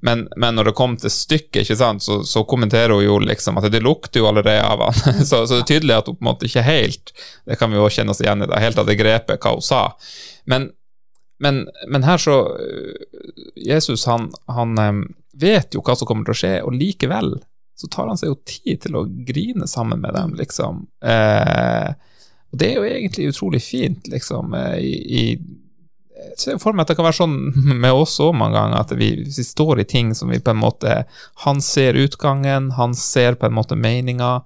Men, 0.04 0.28
men, 0.36 0.56
når 0.56 0.68
det 0.68 0.76
kom 0.76 0.98
til 1.00 1.12
stykket, 1.12 1.70
sant, 1.80 2.04
så, 2.04 2.18
så, 2.28 2.42
kommenterer 2.44 2.92
hun 2.92 3.06
jo 3.06 3.14
liksom 3.24 3.56
at 3.60 3.70
det 3.72 3.80
lukter 3.80 4.20
jo 4.20 4.28
allerede 4.28 4.60
av 4.68 4.82
han. 4.84 5.22
så, 5.30 5.46
så, 5.48 5.56
det 5.56 5.62
er 5.62 5.70
tydelig 5.70 5.96
at 5.96 6.10
hun 6.12 6.18
på 6.18 6.26
en 6.26 6.28
måte 6.28 6.50
ikke 6.50 6.66
helt 6.68 7.14
Det 7.48 7.56
kan 7.60 7.72
vi 7.72 7.80
jo 7.80 7.88
kjenne 7.88 8.12
oss 8.12 8.20
igjen 8.20 8.44
i, 8.44 8.50
da, 8.52 8.60
helt 8.60 8.82
hadde 8.82 8.98
grepet 9.00 9.40
hva 9.40 9.54
hun 9.56 9.64
sa. 9.64 9.86
Men, 10.52 10.68
men, 11.40 11.64
men, 11.88 12.04
her 12.04 12.20
så 12.20 12.36
øh, 12.52 13.24
Jesus, 13.56 14.04
han, 14.12 14.28
han, 14.52 15.06
vet 15.40 15.74
jo 15.74 15.82
hva 15.82 15.96
som 15.96 16.06
kommer 16.10 16.28
til 16.28 16.36
å 16.36 16.42
skje, 16.42 16.54
og 16.68 16.76
likevel 16.76 17.32
så 17.80 17.88
tar 17.88 18.12
han 18.12 18.20
seg 18.20 18.30
jo 18.30 18.42
tid 18.46 18.84
til 18.84 19.00
å 19.00 19.08
grine 19.08 19.66
sammen 19.72 20.04
med 20.04 20.14
dem, 20.14 20.36
liksom. 20.38 20.84
Eh, 21.02 21.96
og 22.54 22.60
det 22.62 22.70
er 22.70 22.76
jo 22.78 22.86
egentlig 22.86 23.32
utrolig 23.32 23.64
fint, 23.66 24.12
liksom. 24.12 24.54
Eh, 24.60 24.78
i, 24.84 24.94
i 25.24 25.24
jeg 26.30 26.40
ser 26.40 26.60
for 26.62 26.76
meg 26.76 26.86
at 26.86 26.94
det 26.94 26.98
kan 27.00 27.08
være 27.08 27.20
sånn 27.20 27.38
med 27.84 27.94
oss 27.94 28.16
òg 28.24 28.34
mange 28.38 28.58
ganger, 28.58 28.82
at 28.82 28.96
vi, 29.00 29.12
vi 29.26 29.46
står 29.46 29.84
i 29.84 29.88
ting 29.90 30.14
som 30.18 30.32
vi 30.34 30.42
på 30.44 30.54
en 30.54 30.62
måte 30.62 31.04
Han 31.46 31.62
ser 31.62 32.00
utgangen, 32.00 32.72
han 32.80 32.96
ser 32.98 33.38
på 33.40 33.50
en 33.50 33.56
måte 33.58 33.78
meninga. 33.80 34.42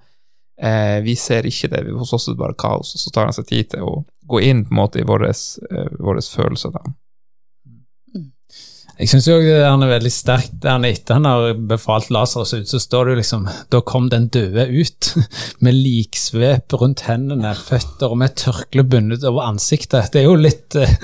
Eh, 0.58 1.00
vi 1.06 1.16
ser 1.16 1.46
ikke 1.46 1.70
det, 1.74 1.84
hos 1.94 2.14
oss 2.18 2.28
er 2.28 2.36
det 2.36 2.42
bare 2.42 2.58
kaos, 2.58 2.96
og 2.96 3.02
så 3.02 3.14
tar 3.14 3.30
han 3.30 3.36
seg 3.36 3.50
tid 3.50 3.74
til 3.76 3.86
å 3.86 4.00
gå 4.28 4.42
inn 4.44 4.66
på 4.66 4.74
en 4.74 4.82
måte 4.82 5.02
i 5.02 5.08
våre 5.08 5.30
eh, 5.30 6.24
følelser. 6.34 6.74
da. 6.74 6.88
Jeg 8.98 9.12
syns 9.12 9.28
det 9.30 9.34
er 9.54 9.78
veldig 9.78 10.10
sterkt 10.10 10.56
der 10.64 10.82
etter 10.90 11.20
han 11.20 11.28
har 11.30 11.60
befalt 11.70 12.10
Lasarus 12.10 12.56
ut, 12.56 12.70
så 12.70 12.80
står 12.82 13.12
det 13.12 13.20
liksom 13.20 13.46
Da 13.70 13.84
kom 13.86 14.08
den 14.10 14.26
døde 14.34 14.66
ut, 14.66 15.12
med 15.64 15.78
liksvep 15.78 16.74
rundt 16.82 17.06
hendene, 17.06 17.54
føtter 17.54 18.16
og 18.16 18.18
med 18.24 18.34
tørkle 18.42 18.88
bundet 18.90 19.28
over 19.28 19.46
ansiktet. 19.52 20.10
Det 20.14 20.24
er 20.24 20.26
jo 20.32 20.40
litt 20.42 20.80
eh, 20.82 20.98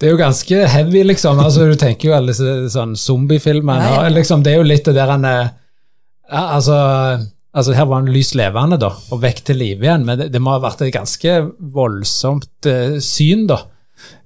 det 0.00 0.08
er 0.08 0.14
jo 0.14 0.20
ganske 0.20 0.62
heavy, 0.72 1.02
liksom. 1.04 1.40
altså 1.44 1.66
Du 1.68 1.76
tenker 1.78 2.08
jo 2.08 2.14
alle 2.16 2.32
sånn 2.34 2.94
zombiefilmene. 2.96 3.84
Ja, 3.84 4.08
liksom, 4.08 4.44
det 4.44 4.54
er 4.54 4.62
jo 4.62 4.68
litt 4.68 4.86
det 4.88 4.96
der 4.96 5.12
han 5.12 5.26
er 5.28 5.42
ja, 6.30 6.46
Altså 6.56 6.78
Altså 7.50 7.74
Her 7.74 7.88
var 7.90 8.04
han 8.04 8.12
lys 8.14 8.30
levende 8.38 8.78
da, 8.80 8.92
og 9.10 9.22
vekk 9.24 9.42
til 9.48 9.58
live 9.58 9.82
igjen, 9.82 10.04
men 10.06 10.20
det, 10.20 10.28
det, 10.30 10.38
må 10.38 10.52
ha 10.54 10.60
vært 10.62 10.84
et 10.86 10.92
ganske 10.94 11.32
voldsomt 11.74 12.68
uh, 12.70 12.94
syn. 13.02 13.48
da. 13.50 13.64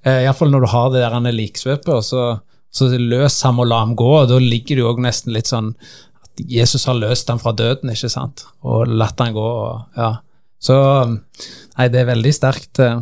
Uh, 0.05 0.27
Iallfall 0.27 0.53
når 0.53 0.67
du 0.67 0.69
har 0.75 0.91
det 0.93 1.01
der 1.01 1.17
han 1.17 1.31
er 1.31 1.37
liksvøpet, 1.37 1.89
og 1.89 2.05
så, 2.05 2.27
så 2.69 2.91
løs 2.93 3.39
ham 3.47 3.63
og 3.65 3.71
la 3.71 3.81
ham 3.81 3.95
gå. 3.97 4.11
og 4.19 4.29
Da 4.29 4.37
ligger 4.43 4.77
det 4.77 4.85
jo 4.85 4.91
òg 4.93 5.01
nesten 5.07 5.33
litt 5.33 5.49
sånn 5.49 5.73
at 6.21 6.45
Jesus 6.53 6.85
har 6.85 7.01
løst 7.01 7.33
ham 7.33 7.41
fra 7.41 7.55
døden, 7.57 7.95
ikke 7.97 8.13
sant, 8.13 8.45
og 8.61 8.93
latt 8.93 9.25
ham 9.25 9.33
gå. 9.33 9.49
og 9.65 9.97
ja. 9.97 10.13
Så 10.61 10.77
nei, 11.09 11.89
det 11.89 12.05
er 12.05 12.13
veldig 12.13 12.37
sterkt. 12.37 12.85
Jeg 12.85 13.01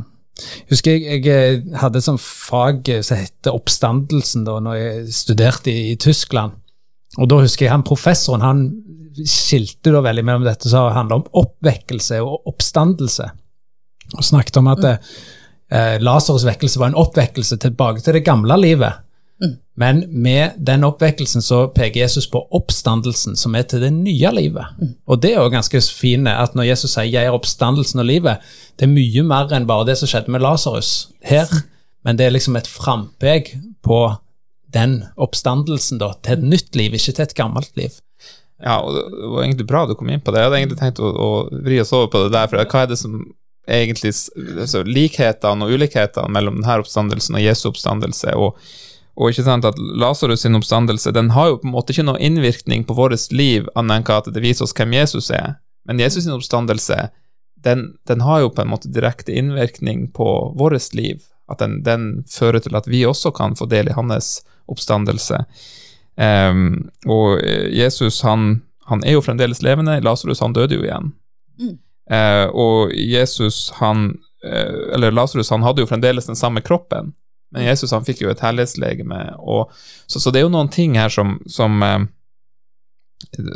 husker 0.71 0.97
jeg, 0.97 1.23
jeg 1.27 1.63
hadde 1.81 2.01
et 2.01 2.07
sånt 2.07 2.23
fag 2.23 2.89
som 3.05 3.21
heter 3.21 3.57
oppstandelsen 3.57 4.47
da 4.49 4.59
når 4.63 4.79
jeg 4.79 5.15
studerte 5.17 5.73
i, 5.73 5.93
i 5.93 6.01
Tyskland. 6.01 6.59
Og 7.21 7.29
da 7.29 7.43
husker 7.43 7.67
jeg 7.67 7.75
han 7.75 7.85
professoren 7.87 8.45
han 8.45 8.65
skilte 9.29 9.93
da 9.93 10.01
veldig 10.05 10.25
mellom 10.25 10.47
dette 10.47 10.71
som 10.71 10.89
handla 10.95 11.21
om 11.21 11.29
oppvekkelse 11.43 12.21
og 12.25 12.49
oppstandelse. 12.49 13.29
Og 14.17 14.25
snakket 14.25 14.59
om 14.61 14.71
at 14.73 14.85
mm. 14.85 15.09
eh, 15.77 15.97
Lasers 16.03 16.47
vekkelse 16.49 16.81
var 16.81 16.93
en 16.93 17.01
oppvekkelse 17.03 17.59
tilbake 17.61 18.05
til 18.05 18.17
det 18.17 18.25
gamle 18.27 18.57
livet. 18.61 19.05
Mm. 19.43 19.57
Men 19.75 20.05
med 20.23 20.59
den 20.59 20.85
oppvekkelsen 20.85 21.43
så 21.43 21.65
peker 21.75 22.01
Jesus 22.01 22.27
på 22.31 22.45
oppstandelsen, 22.55 23.37
som 23.37 23.57
er 23.59 23.65
til 23.67 23.83
det 23.83 23.91
nye 23.95 24.31
livet. 24.37 24.77
Mm. 24.79 24.95
Og 25.09 25.23
det 25.23 25.33
er 25.33 25.41
jo 25.41 25.53
ganske 25.55 25.81
fint 25.91 26.29
at 26.29 26.55
når 26.55 26.69
Jesus 26.71 26.95
sier 26.95 27.11
'jeg 27.11 27.27
er 27.27 27.35
oppstandelsen 27.35 28.01
og 28.01 28.07
livet', 28.07 28.39
det 28.79 28.87
er 28.87 28.93
mye 28.93 29.23
mer 29.23 29.53
enn 29.53 29.67
bare 29.67 29.87
det 29.87 29.99
som 29.99 30.09
skjedde 30.09 30.31
med 30.31 30.41
Lasarus 30.41 31.09
her. 31.23 31.49
Men 32.05 32.17
det 32.17 32.27
er 32.27 32.31
liksom 32.31 32.57
et 32.57 32.67
frampek 32.67 33.57
på 33.83 34.17
den 34.73 35.05
oppstandelsen 35.17 35.99
da, 35.99 36.13
til 36.23 36.33
et 36.33 36.43
nytt 36.43 36.77
liv, 36.77 36.95
ikke 36.95 37.13
til 37.13 37.23
et 37.23 37.35
gammelt 37.35 37.77
liv. 37.77 37.91
Ja, 38.63 38.79
og 38.81 38.95
det 38.95 39.29
var 39.29 39.43
egentlig 39.43 39.67
bra 39.67 39.87
du 39.87 39.95
kom 39.95 40.11
inn 40.11 40.21
på 40.21 40.31
det. 40.31 40.39
Jeg 40.39 40.49
hadde 40.49 40.59
egentlig 40.61 40.79
tenkt 40.79 41.03
å, 41.03 41.11
å 41.11 41.31
vri 41.51 41.81
oss 41.83 41.93
over 41.93 42.07
på 42.13 42.25
det 42.25 42.33
der, 42.33 42.49
for 42.51 42.63
hva 42.63 42.83
er 42.83 42.93
det 42.93 42.99
som 42.99 43.19
egentlig 43.69 44.13
altså, 44.59 44.83
Likhetene 44.87 45.67
og 45.67 45.75
ulikhetene 45.77 46.31
mellom 46.33 46.61
denne 46.61 46.79
oppstandelsen 46.83 47.39
og 47.39 47.45
Jesu 47.45 47.69
oppstandelse, 47.71 48.35
og, 48.39 48.59
og 49.17 49.33
ikke 49.33 49.45
sant 49.45 49.67
at 49.69 49.79
Lasarus 49.79 50.45
sin 50.45 50.57
oppstandelse 50.57 51.13
den 51.13 51.33
har 51.37 51.51
jo 51.51 51.59
på 51.61 51.69
en 51.69 51.75
måte 51.75 51.93
ikke 51.93 52.07
noen 52.09 52.23
innvirkning 52.23 52.87
på 52.89 52.97
vårt 52.97 53.29
liv, 53.33 53.67
annet 53.77 54.09
enn 54.09 54.17
at 54.17 54.31
det 54.33 54.45
viser 54.45 54.65
oss 54.65 54.75
hvem 54.77 54.95
Jesus 54.97 55.31
er. 55.31 55.59
Men 55.85 56.01
Jesus 56.01 56.25
sin 56.25 56.33
oppstandelse 56.33 57.11
den, 57.63 57.95
den 58.09 58.21
har 58.21 58.41
jo 58.41 58.51
på 58.51 58.63
en 58.63 58.73
måte 58.73 58.91
direkte 58.91 59.33
innvirkning 59.33 60.11
på 60.13 60.55
vårt 60.59 60.95
liv. 60.95 61.23
At 61.51 61.59
den, 61.59 61.83
den 61.83 62.25
fører 62.31 62.63
til 62.63 62.77
at 62.77 62.89
vi 62.89 63.05
også 63.07 63.31
kan 63.35 63.57
få 63.59 63.67
del 63.71 63.91
i 63.91 63.97
hans 63.97 64.41
oppstandelse. 64.71 65.45
Um, 66.17 66.91
og 67.09 67.41
eh, 67.45 67.69
Jesus 67.73 68.21
han, 68.23 68.63
han, 68.89 69.05
er 69.05 69.17
jo 69.17 69.25
fremdeles 69.25 69.63
levende. 69.63 70.01
Lasarus 70.05 70.43
han 70.43 70.57
døde 70.57 70.79
jo 70.79 70.87
igjen. 70.87 71.13
Mm. 71.61 71.77
Uh, 72.13 72.47
og 72.59 72.95
Jesus 72.97 73.71
han 73.79 74.09
uh, 74.43 74.95
Eller 74.95 75.15
Lasarus 75.15 75.53
han 75.55 75.63
hadde 75.63 75.85
jo 75.85 75.89
fremdeles 75.91 76.27
den 76.27 76.39
samme 76.39 76.61
kroppen, 76.65 77.13
men 77.53 77.67
Jesus 77.67 77.93
han 77.95 78.07
fikk 78.07 78.25
jo 78.25 78.33
et 78.33 78.43
herlighetslegeme. 78.43 79.21
Så, 80.07 80.19
så, 80.19 80.31
det 80.31 80.41
er 80.41 80.47
jo 80.47 80.55
noen 80.55 80.71
ting 80.73 80.97
her 81.01 81.13
som, 81.13 81.37
som, 81.51 81.83
uh, 81.85 82.07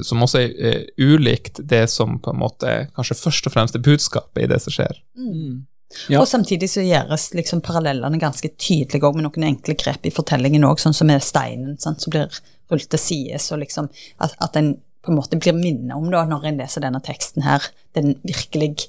som 0.04 0.24
også 0.26 0.42
er 0.44 0.84
ulikt 1.00 1.62
det 1.64 1.86
som 1.92 2.18
på 2.22 2.34
en 2.34 2.42
måte 2.42 2.74
kanskje 2.96 3.18
først 3.18 3.48
og 3.48 3.56
fremst 3.56 3.78
er 3.78 3.86
budskapet 3.86 4.44
i 4.44 4.50
det 4.52 4.60
som 4.64 4.76
skjer. 4.76 5.00
Mm. 5.18 5.64
Ja. 6.10 6.20
Og 6.20 6.26
samtidig 6.28 6.68
så 6.72 6.82
gjøres 6.82 7.30
liksom 7.38 7.62
parallellene 7.64 8.18
ganske 8.20 8.50
tydelige 8.58 9.12
med 9.14 9.28
noen 9.28 9.50
enkle 9.52 9.76
grep 9.78 10.08
i 10.08 10.12
fortellingen 10.14 10.66
òg, 10.66 10.80
sånn 10.82 10.96
som 10.96 11.08
med 11.08 11.22
steinen 11.24 11.78
sant, 11.82 12.02
som 12.02 12.12
blir 12.12 12.26
rullet 12.70 12.90
til 12.90 13.00
sides, 13.00 13.46
og 13.54 13.62
liksom 13.62 13.88
at, 14.18 14.34
at 14.42 14.58
en 14.58 14.74
på 15.06 15.12
en 15.12 15.20
måte 15.20 15.38
blir 15.38 15.54
minnet 15.54 15.94
om 15.94 16.08
da, 16.10 16.24
når 16.26 16.48
en 16.48 16.56
leser 16.58 16.82
denne 16.82 16.98
teksten 17.04 17.44
her, 17.46 17.62
den 17.94 18.16
virkelig, 18.26 18.88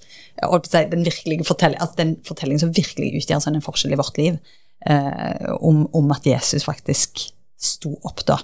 den 0.74 1.06
virkelige 1.06 1.46
fortelling, 1.46 1.78
at 1.84 1.93
den 2.00 2.15
fortellingen 2.26 2.63
som 2.63 2.74
virkelig 2.74 3.22
utgjør 3.22 3.43
sånn 3.43 3.60
en 3.60 3.65
forskjell 3.65 3.93
i 3.93 4.00
vårt 4.00 4.17
liv, 4.17 4.39
eh, 4.86 5.54
om, 5.60 5.86
om, 5.94 6.12
at 6.12 6.26
Jesus 6.26 6.66
faktisk 6.68 7.24
sto 7.58 7.96
opp, 8.06 8.26
da. 8.28 8.40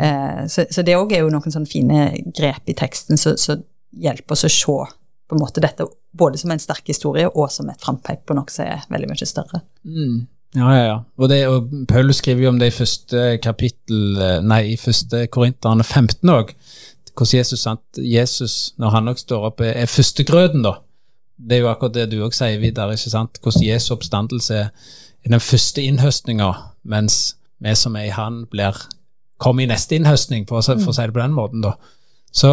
Eh, 0.00 0.46
så, 0.50 0.66
så 0.70 0.82
det 0.86 0.96
òg 0.98 1.12
er 1.14 1.24
jo 1.24 1.32
noen 1.32 1.52
sånne 1.52 1.70
fine 1.70 2.00
grep 2.36 2.70
i 2.70 2.76
teksten 2.78 3.20
som 3.20 3.62
hjelper 3.90 4.36
oss 4.36 4.46
å 4.46 4.52
se 4.52 4.76
på 5.30 5.36
en 5.36 5.42
måte 5.42 5.62
dette 5.62 5.86
både 6.16 6.38
som 6.40 6.50
en 6.50 6.62
sterk 6.62 6.88
historie 6.90 7.28
og 7.28 7.50
som 7.54 7.68
et 7.70 7.82
frampeip 7.82 8.24
på 8.26 8.34
noe 8.34 8.50
som 8.50 8.66
er 8.66 8.86
veldig 8.90 9.10
mye 9.12 9.28
større. 9.28 9.62
Mm. 9.86 10.26
Ja, 10.58 10.70
ja, 10.74 10.84
ja. 10.84 10.96
Og, 11.14 11.28
det, 11.30 11.44
og 11.46 11.70
Paulus 11.88 12.18
skriver 12.18 12.42
jo 12.42 12.50
om 12.50 12.58
det 12.58 12.72
i 12.72 12.74
første 12.74 13.36
kapittel, 13.42 14.16
eh, 14.18 14.38
nei, 14.42 14.64
i 14.72 14.78
første 14.80 15.28
Korinterne 15.30 15.86
15 15.86 16.32
òg. 16.34 16.54
Hvordan 17.14 17.38
Jesus? 17.38 17.66
Jesus, 17.98 18.54
når 18.80 18.96
han 18.96 19.12
òg 19.12 19.20
står 19.20 19.46
opp, 19.50 19.62
er 19.62 19.90
førstegrøten, 19.90 20.64
da. 20.66 20.80
Det 21.38 21.56
er 21.56 21.62
jo 21.62 21.70
akkurat 21.70 21.94
det 21.94 22.08
du 22.10 22.18
òg 22.24 22.34
sier 22.36 22.58
videre, 22.60 22.96
ikke 22.98 23.12
sant? 23.12 23.38
hvordan 23.42 23.64
Jesu 23.64 23.92
oppstandelse 23.94 24.58
er 24.58 24.72
den 25.28 25.42
første 25.42 25.82
innhøstninga, 25.82 26.48
mens 26.88 27.36
vi 27.60 27.74
som 27.76 27.96
er 27.96 28.08
i 28.08 28.16
Han, 28.16 28.46
blir 28.50 28.76
kommer 29.40 29.64
i 29.64 29.70
neste 29.70 29.96
innhøstning, 29.96 30.46
for, 30.48 30.62
for 30.62 30.92
å 30.92 30.96
si 30.96 31.06
det 31.08 31.16
på 31.16 31.22
den 31.22 31.36
måten. 31.36 31.64
da. 31.64 31.74
Så 32.32 32.50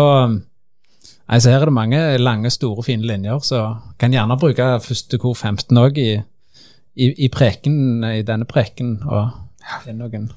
altså, 1.28 1.52
her 1.52 1.62
er 1.62 1.70
det 1.70 1.76
mange 1.76 2.02
lange, 2.18 2.52
store, 2.52 2.84
fine 2.84 3.08
linjer, 3.08 3.40
så 3.44 3.64
kan 4.00 4.16
gjerne 4.16 4.40
bruke 4.40 4.70
første 4.84 5.20
kor 5.22 5.36
15 5.36 5.78
òg 5.78 6.00
i, 6.00 6.12
i, 6.96 7.12
i 7.26 7.30
preken, 7.34 8.04
i 8.08 8.24
denne 8.28 8.48
preken. 8.48 8.98
og 9.08 9.32
er 9.86 9.96
noen 9.96 10.32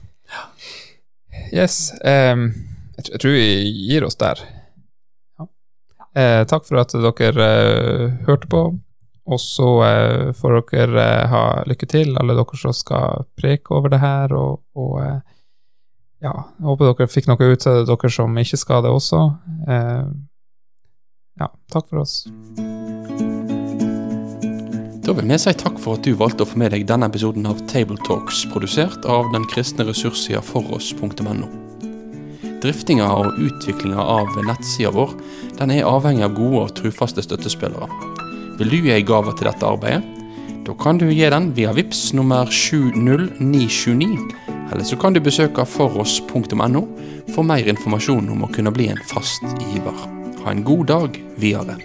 Yes. 1.54 1.92
Um, 2.02 2.50
jeg, 2.96 3.12
jeg 3.12 3.20
tror 3.22 3.36
vi 3.36 3.46
gir 3.86 4.06
oss 4.06 4.18
der. 4.18 4.42
Eh, 6.18 6.42
takk 6.50 6.64
for 6.66 6.80
at 6.80 6.94
dere 6.94 7.46
eh, 7.46 8.06
hørte 8.26 8.50
på. 8.50 8.62
Og 9.30 9.38
så 9.38 9.68
eh, 9.86 10.30
får 10.34 10.56
dere 10.72 11.04
eh, 11.04 11.28
ha 11.30 11.42
lykke 11.70 11.86
til, 11.90 12.16
alle 12.18 12.34
dere 12.34 12.58
som 12.58 12.74
skal 12.74 13.28
preke 13.38 13.76
over 13.76 13.92
det 13.92 14.00
her. 14.02 14.34
Og, 14.34 14.58
og 14.74 14.96
eh, 15.04 15.20
ja, 16.24 16.34
jeg 16.58 16.66
håper 16.66 16.90
dere 16.90 17.10
fikk 17.10 17.30
noe 17.30 17.52
ut 17.52 17.68
av 17.70 17.78
det, 17.78 17.86
dere 17.92 18.12
som 18.16 18.42
ikke 18.42 18.58
skal 18.60 18.84
det 18.86 18.92
også. 18.94 19.22
Eh, 19.70 20.10
ja, 21.40 21.50
takk 21.72 21.86
for 21.86 22.02
oss. 22.02 22.24
Da 25.00 25.14
vil 25.16 25.30
vi 25.30 25.38
si 25.42 25.52
takk 25.58 25.78
for 25.80 25.96
at 25.96 26.04
du 26.06 26.12
valgte 26.18 26.44
å 26.44 26.50
få 26.50 26.58
med 26.60 26.74
deg 26.74 26.84
denne 26.90 27.08
episoden 27.08 27.48
av 27.48 27.62
Tabletalks, 27.70 28.44
produsert 28.52 29.06
av 29.10 29.30
den 29.32 29.46
kristne 29.50 29.86
ressurssida 29.88 30.42
foross.no. 30.44 31.48
Driftinga 32.60 33.06
og 33.16 33.38
utviklinga 33.40 34.04
av 34.04 34.28
nettsida 34.44 34.92
vår 34.92 35.16
den 35.56 35.72
er 35.78 35.88
avhengig 35.88 36.26
av 36.28 36.36
gode 36.36 36.66
og 36.66 36.74
trufaste 36.76 37.24
støttespillere. 37.24 37.88
Vil 38.60 38.68
du 38.68 38.76
gi 38.84 38.90
en 38.92 39.06
gave 39.08 39.32
til 39.38 39.48
dette 39.48 39.64
arbeidet? 39.64 40.04
Da 40.66 40.74
kan 40.76 40.98
du 41.00 41.06
gi 41.08 41.24
den 41.32 41.46
via 41.56 41.72
VIPS 41.72 42.10
nummer 42.12 42.50
70929, 42.52 44.18
eller 44.68 44.84
så 44.84 44.98
kan 45.00 45.16
du 45.16 45.20
besøke 45.24 45.64
foross.no 45.64 46.82
for 47.32 47.48
mer 47.48 47.72
informasjon 47.72 48.28
om 48.28 48.44
å 48.44 48.52
kunne 48.52 48.74
bli 48.76 48.90
en 48.92 49.00
fast 49.08 49.48
giver. 49.72 49.96
Ha 50.44 50.52
en 50.52 50.64
god 50.68 50.92
dag 50.92 51.16
videre. 51.40 51.80